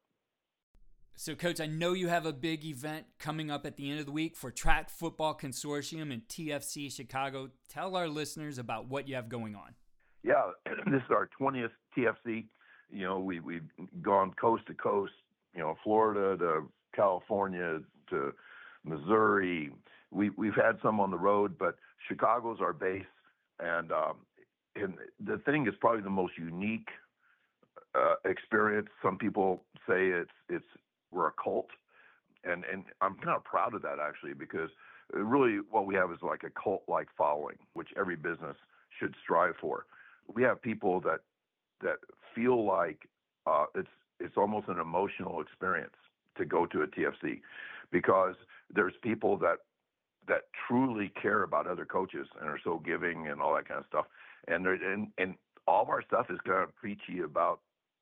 So, 1.18 1.34
Coach, 1.34 1.62
I 1.62 1.66
know 1.66 1.94
you 1.94 2.08
have 2.08 2.26
a 2.26 2.32
big 2.32 2.64
event 2.64 3.06
coming 3.18 3.50
up 3.50 3.64
at 3.64 3.76
the 3.76 3.90
end 3.90 4.00
of 4.00 4.06
the 4.06 4.12
week 4.12 4.36
for 4.36 4.50
Track 4.50 4.90
Football 4.90 5.34
Consortium 5.34 6.12
and 6.12 6.20
TFC 6.28 6.92
Chicago. 6.92 7.48
Tell 7.70 7.96
our 7.96 8.06
listeners 8.06 8.58
about 8.58 8.88
what 8.88 9.08
you 9.08 9.14
have 9.14 9.30
going 9.30 9.54
on. 9.54 9.74
Yeah, 10.22 10.50
this 10.66 11.00
is 11.02 11.10
our 11.10 11.30
20th 11.40 11.70
TFC. 11.96 12.44
You 12.90 13.04
know, 13.04 13.18
we, 13.18 13.40
we've 13.40 13.68
gone 14.02 14.32
coast 14.38 14.66
to 14.66 14.74
coast, 14.74 15.14
you 15.54 15.60
know, 15.60 15.76
Florida 15.82 16.36
to 16.36 16.68
California 16.94 17.80
to 18.10 18.32
Missouri. 18.86 19.72
We, 20.10 20.30
we've 20.30 20.54
had 20.54 20.78
some 20.82 21.00
on 21.00 21.10
the 21.10 21.18
road, 21.18 21.56
but 21.58 21.76
Chicago's 22.08 22.58
our 22.60 22.72
base. 22.72 23.04
And, 23.58 23.92
um, 23.92 24.16
and 24.74 24.94
the 25.24 25.38
thing 25.38 25.66
is 25.66 25.74
probably 25.80 26.02
the 26.02 26.10
most 26.10 26.34
unique 26.38 26.88
uh, 27.96 28.14
experience. 28.24 28.88
Some 29.02 29.16
people 29.18 29.62
say 29.88 30.08
it's 30.08 30.30
it's 30.48 30.64
we're 31.10 31.28
a 31.28 31.32
cult, 31.42 31.68
and 32.44 32.64
and 32.70 32.84
I'm 33.00 33.14
kind 33.14 33.36
of 33.36 33.44
proud 33.44 33.74
of 33.74 33.82
that 33.82 33.96
actually 34.00 34.34
because 34.34 34.70
really 35.12 35.60
what 35.70 35.86
we 35.86 35.94
have 35.94 36.10
is 36.10 36.18
like 36.22 36.42
a 36.42 36.50
cult 36.50 36.82
like 36.88 37.08
following, 37.16 37.56
which 37.74 37.88
every 37.96 38.16
business 38.16 38.56
should 38.98 39.14
strive 39.22 39.54
for. 39.60 39.86
We 40.32 40.42
have 40.42 40.60
people 40.60 41.00
that 41.00 41.20
that 41.82 41.96
feel 42.34 42.64
like 42.64 43.08
uh, 43.46 43.66
it's 43.74 43.88
it's 44.20 44.36
almost 44.36 44.68
an 44.68 44.78
emotional 44.78 45.40
experience 45.40 45.94
to 46.38 46.44
go 46.44 46.66
to 46.66 46.82
a 46.82 46.86
TFC 46.86 47.40
because 47.90 48.34
there's 48.74 48.94
people 49.02 49.36
that 49.38 49.58
that 50.28 50.42
truly 50.66 51.12
care 51.20 51.44
about 51.44 51.66
other 51.66 51.84
coaches 51.84 52.26
and 52.40 52.48
are 52.48 52.60
so 52.62 52.82
giving 52.84 53.28
and 53.28 53.40
all 53.40 53.54
that 53.54 53.68
kind 53.68 53.78
of 53.78 53.86
stuff. 53.86 54.06
And 54.48 54.66
and 54.66 55.08
and 55.18 55.34
all 55.66 55.82
of 55.82 55.88
our 55.88 56.02
stuff 56.02 56.26
is 56.30 56.38
kind 56.46 56.62
of 56.62 56.74
preachy 56.76 57.20
about 57.20 57.60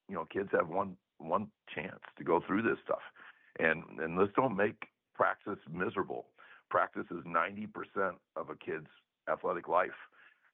you 0.08 0.14
know 0.14 0.26
kids 0.26 0.48
have 0.52 0.68
one 0.68 0.96
one 1.18 1.48
chance 1.74 2.00
to 2.18 2.24
go 2.24 2.42
through 2.46 2.62
this 2.62 2.78
stuff, 2.84 3.02
and 3.58 3.82
and 3.98 4.18
let's 4.18 4.32
don't 4.36 4.56
make 4.56 4.88
practice 5.14 5.58
miserable. 5.72 6.26
Practice 6.70 7.06
is 7.10 7.24
90% 7.24 7.68
of 8.36 8.50
a 8.50 8.56
kid's 8.56 8.88
athletic 9.30 9.68
life. 9.68 9.90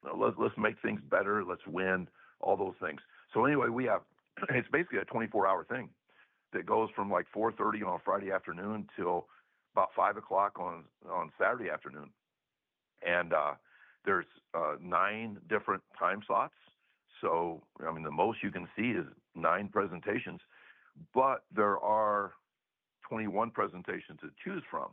Let's 0.05 0.37
let's 0.39 0.57
make 0.59 0.81
things 0.83 1.01
better. 1.11 1.45
Let's 1.45 1.67
win. 1.67 2.09
All 2.41 2.57
those 2.57 2.75
things. 2.81 3.01
So 3.35 3.45
anyway, 3.45 3.69
we 3.69 3.85
have 3.85 4.03
it's 4.51 4.69
basically 4.69 4.99
a 4.99 5.05
24-hour 5.05 5.65
thing 5.65 5.89
that 6.53 6.67
goes 6.67 6.89
from 6.95 7.11
like 7.11 7.27
4:30 7.35 7.87
on 7.87 7.95
a 7.95 7.99
Friday 8.05 8.31
afternoon 8.31 8.89
till 8.97 9.27
about 9.75 9.91
five 9.97 10.17
o'clock 10.17 10.59
on 10.59 10.85
on 11.11 11.31
Saturday 11.39 11.71
afternoon, 11.71 12.11
and 13.07 13.33
uh, 13.33 13.53
there's 14.05 14.27
uh, 14.55 14.75
nine 14.81 15.39
different 15.49 15.83
time 15.99 16.23
slots. 16.27 16.55
So 17.21 17.63
I 17.87 17.93
mean, 17.93 18.03
the 18.03 18.11
most 18.11 18.39
you 18.43 18.51
can 18.51 18.69
see 18.77 18.91
is 18.91 19.07
nine 19.35 19.69
presentations, 19.69 20.41
but 21.15 21.45
there 21.55 21.79
are 21.79 22.33
21 23.09 23.51
presentations 23.51 24.21
to 24.21 24.31
choose 24.43 24.63
from. 24.71 24.89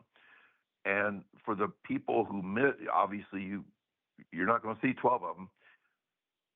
And 0.86 1.24
for 1.46 1.56
the 1.56 1.68
people 1.84 2.26
who 2.26 2.42
miss, 2.42 2.74
obviously 2.94 3.42
you 3.42 3.64
you're 4.32 4.48
not 4.48 4.64
going 4.64 4.76
to 4.76 4.82
see 4.82 4.94
12 4.94 5.24
of 5.24 5.36
them. 5.36 5.50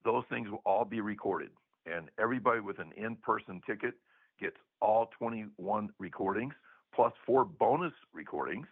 Those 0.03 0.23
things 0.29 0.49
will 0.49 0.63
all 0.65 0.84
be 0.84 0.99
recorded, 0.99 1.49
and 1.86 2.10
everybody 2.19 2.60
with 2.60 2.79
an 2.79 2.91
in-person 2.97 3.62
ticket 3.67 3.93
gets 4.39 4.55
all 4.81 5.12
21 5.19 5.89
recordings 5.99 6.53
plus 6.93 7.13
four 7.25 7.45
bonus 7.45 7.93
recordings. 8.13 8.67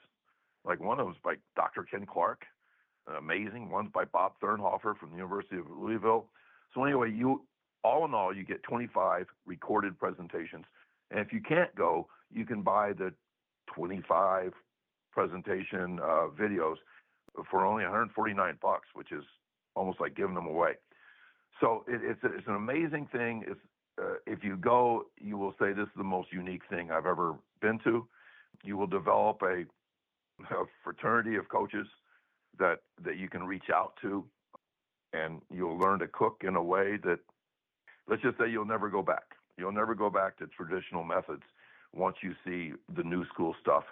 Like 0.65 0.79
one 0.79 0.99
of 0.99 1.05
them 1.05 1.13
is 1.13 1.21
by 1.23 1.35
Dr. 1.55 1.83
Ken 1.83 2.05
Clark, 2.05 2.43
amazing. 3.17 3.69
One's 3.69 3.91
by 3.91 4.05
Bob 4.05 4.33
Thurnhofer 4.43 4.97
from 4.97 5.11
the 5.11 5.15
University 5.15 5.57
of 5.57 5.65
Louisville. 5.69 6.27
So 6.73 6.83
anyway, 6.83 7.11
you 7.11 7.43
all 7.83 8.05
in 8.05 8.13
all, 8.13 8.35
you 8.35 8.43
get 8.43 8.61
25 8.63 9.25
recorded 9.45 9.97
presentations, 9.97 10.65
and 11.11 11.19
if 11.19 11.31
you 11.31 11.41
can't 11.41 11.73
go, 11.75 12.07
you 12.31 12.45
can 12.45 12.61
buy 12.61 12.93
the 12.93 13.13
25 13.73 14.53
presentation 15.11 15.99
uh, 16.01 16.27
videos 16.39 16.75
for 17.49 17.65
only 17.65 17.83
149 17.83 18.57
bucks, 18.61 18.87
which 18.93 19.11
is 19.11 19.23
almost 19.75 19.99
like 19.99 20.15
giving 20.15 20.35
them 20.35 20.45
away. 20.45 20.73
So 21.61 21.83
it, 21.87 22.01
it's 22.03 22.19
it's 22.23 22.47
an 22.47 22.55
amazing 22.55 23.07
thing. 23.11 23.43
It's 23.47 23.59
uh, 24.01 24.15
if 24.25 24.43
you 24.43 24.55
go, 24.55 25.05
you 25.19 25.37
will 25.37 25.53
say 25.59 25.73
this 25.73 25.85
is 25.85 25.97
the 25.97 26.03
most 26.03 26.31
unique 26.31 26.61
thing 26.69 26.91
I've 26.91 27.05
ever 27.05 27.35
been 27.61 27.79
to. 27.83 28.07
You 28.63 28.77
will 28.77 28.87
develop 28.87 29.41
a, 29.41 29.65
a 30.53 30.65
fraternity 30.83 31.35
of 31.35 31.47
coaches 31.49 31.87
that 32.57 32.79
that 33.03 33.17
you 33.17 33.29
can 33.29 33.43
reach 33.45 33.69
out 33.73 33.93
to, 34.01 34.25
and 35.13 35.41
you'll 35.53 35.77
learn 35.77 35.99
to 35.99 36.07
cook 36.07 36.43
in 36.45 36.55
a 36.55 36.63
way 36.63 36.97
that, 37.03 37.19
let's 38.07 38.21
just 38.21 38.37
say, 38.37 38.49
you'll 38.49 38.65
never 38.65 38.89
go 38.89 39.01
back. 39.01 39.35
You'll 39.57 39.71
never 39.71 39.95
go 39.95 40.09
back 40.09 40.37
to 40.37 40.47
traditional 40.47 41.03
methods 41.03 41.43
once 41.93 42.17
you 42.21 42.33
see 42.45 42.73
the 42.95 43.03
new 43.03 43.25
school 43.27 43.55
stuff. 43.61 43.83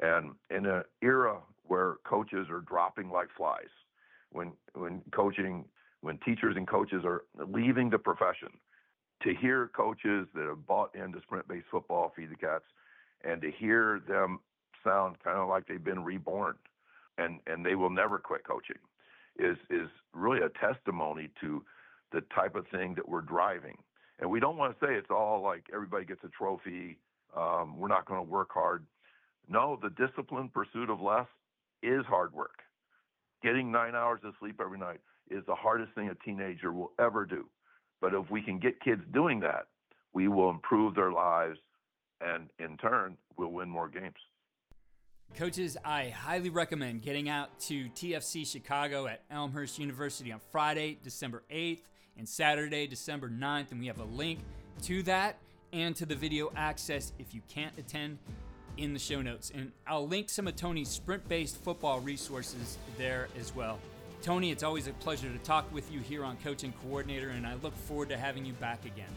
And 0.00 0.32
in 0.50 0.66
an 0.66 0.82
era 1.02 1.38
where 1.64 1.96
coaches 2.04 2.48
are 2.50 2.60
dropping 2.60 3.10
like 3.10 3.28
flies, 3.36 3.72
when 4.30 4.52
when 4.74 5.02
coaching, 5.12 5.64
when 6.00 6.18
teachers 6.18 6.56
and 6.56 6.68
coaches 6.68 7.02
are 7.04 7.24
leaving 7.48 7.90
the 7.90 7.98
profession, 7.98 8.48
to 9.22 9.34
hear 9.34 9.70
coaches 9.74 10.26
that 10.34 10.46
have 10.46 10.66
bought 10.66 10.94
into 10.94 11.20
sprint-based 11.22 11.66
football, 11.70 12.12
feed 12.14 12.30
the 12.30 12.36
cats, 12.36 12.64
and 13.26 13.40
to 13.42 13.50
hear 13.50 14.00
them 14.08 14.40
sound 14.84 15.16
kind 15.22 15.38
of 15.38 15.48
like 15.48 15.66
they've 15.66 15.82
been 15.82 16.04
reborn, 16.04 16.54
and 17.18 17.40
and 17.46 17.64
they 17.64 17.74
will 17.74 17.90
never 17.90 18.18
quit 18.18 18.44
coaching, 18.44 18.78
is 19.38 19.56
is 19.70 19.88
really 20.14 20.40
a 20.40 20.50
testimony 20.60 21.28
to 21.40 21.62
the 22.12 22.22
type 22.34 22.54
of 22.54 22.66
thing 22.68 22.94
that 22.94 23.08
we're 23.08 23.20
driving. 23.20 23.76
And 24.18 24.30
we 24.30 24.40
don't 24.40 24.56
want 24.56 24.78
to 24.78 24.86
say 24.86 24.94
it's 24.94 25.10
all 25.10 25.42
like 25.42 25.64
everybody 25.74 26.04
gets 26.04 26.24
a 26.24 26.28
trophy. 26.28 26.98
Um, 27.36 27.76
we're 27.76 27.88
not 27.88 28.06
going 28.06 28.24
to 28.24 28.30
work 28.30 28.48
hard. 28.52 28.86
No, 29.48 29.78
the 29.80 29.90
disciplined 29.90 30.54
pursuit 30.54 30.88
of 30.88 31.00
less 31.00 31.26
is 31.82 32.04
hard 32.06 32.32
work. 32.32 32.62
Getting 33.42 33.70
nine 33.70 33.94
hours 33.94 34.20
of 34.24 34.32
sleep 34.40 34.60
every 34.60 34.78
night 34.78 35.00
is 35.30 35.44
the 35.46 35.54
hardest 35.54 35.92
thing 35.94 36.08
a 36.08 36.14
teenager 36.24 36.72
will 36.72 36.92
ever 36.98 37.26
do. 37.26 37.44
But 38.00 38.14
if 38.14 38.30
we 38.30 38.40
can 38.40 38.58
get 38.58 38.80
kids 38.80 39.02
doing 39.12 39.40
that, 39.40 39.66
we 40.14 40.28
will 40.28 40.48
improve 40.48 40.94
their 40.94 41.12
lives 41.12 41.58
and 42.20 42.48
in 42.58 42.76
turn, 42.76 43.16
we'll 43.36 43.52
win 43.52 43.68
more 43.68 43.88
games. 43.88 44.16
Coaches, 45.34 45.76
I 45.84 46.08
highly 46.08 46.50
recommend 46.50 47.02
getting 47.02 47.28
out 47.28 47.58
to 47.60 47.88
TFC 47.90 48.46
Chicago 48.46 49.06
at 49.06 49.22
Elmhurst 49.30 49.78
University 49.78 50.32
on 50.32 50.40
Friday, 50.50 50.98
December 51.02 51.42
8th, 51.50 51.80
and 52.16 52.28
Saturday, 52.28 52.86
December 52.86 53.28
9th. 53.28 53.70
And 53.72 53.80
we 53.80 53.86
have 53.88 53.98
a 53.98 54.04
link 54.04 54.38
to 54.82 55.02
that 55.02 55.36
and 55.72 55.94
to 55.96 56.06
the 56.06 56.14
video 56.14 56.50
access 56.56 57.12
if 57.18 57.34
you 57.34 57.42
can't 57.48 57.76
attend 57.76 58.18
in 58.78 58.92
the 58.92 58.98
show 58.98 59.20
notes. 59.20 59.52
And 59.54 59.72
I'll 59.86 60.06
link 60.06 60.30
some 60.30 60.46
of 60.46 60.56
Tony's 60.56 60.88
sprint 60.88 61.28
based 61.28 61.62
football 61.62 62.00
resources 62.00 62.78
there 62.96 63.28
as 63.38 63.54
well. 63.54 63.78
Tony, 64.22 64.50
it's 64.50 64.62
always 64.62 64.86
a 64.86 64.92
pleasure 64.92 65.30
to 65.30 65.38
talk 65.38 65.70
with 65.72 65.92
you 65.92 66.00
here 66.00 66.24
on 66.24 66.36
Coach 66.38 66.64
and 66.64 66.72
Coordinator, 66.82 67.28
and 67.28 67.46
I 67.46 67.54
look 67.62 67.76
forward 67.76 68.08
to 68.08 68.16
having 68.16 68.44
you 68.44 68.54
back 68.54 68.84
again. 68.84 69.14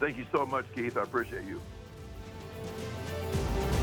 Thank 0.00 0.16
you 0.16 0.26
so 0.32 0.46
much, 0.46 0.64
Keith. 0.74 0.96
I 0.96 1.02
appreciate 1.02 1.44
you. 1.44 1.60
あ! 2.58 3.77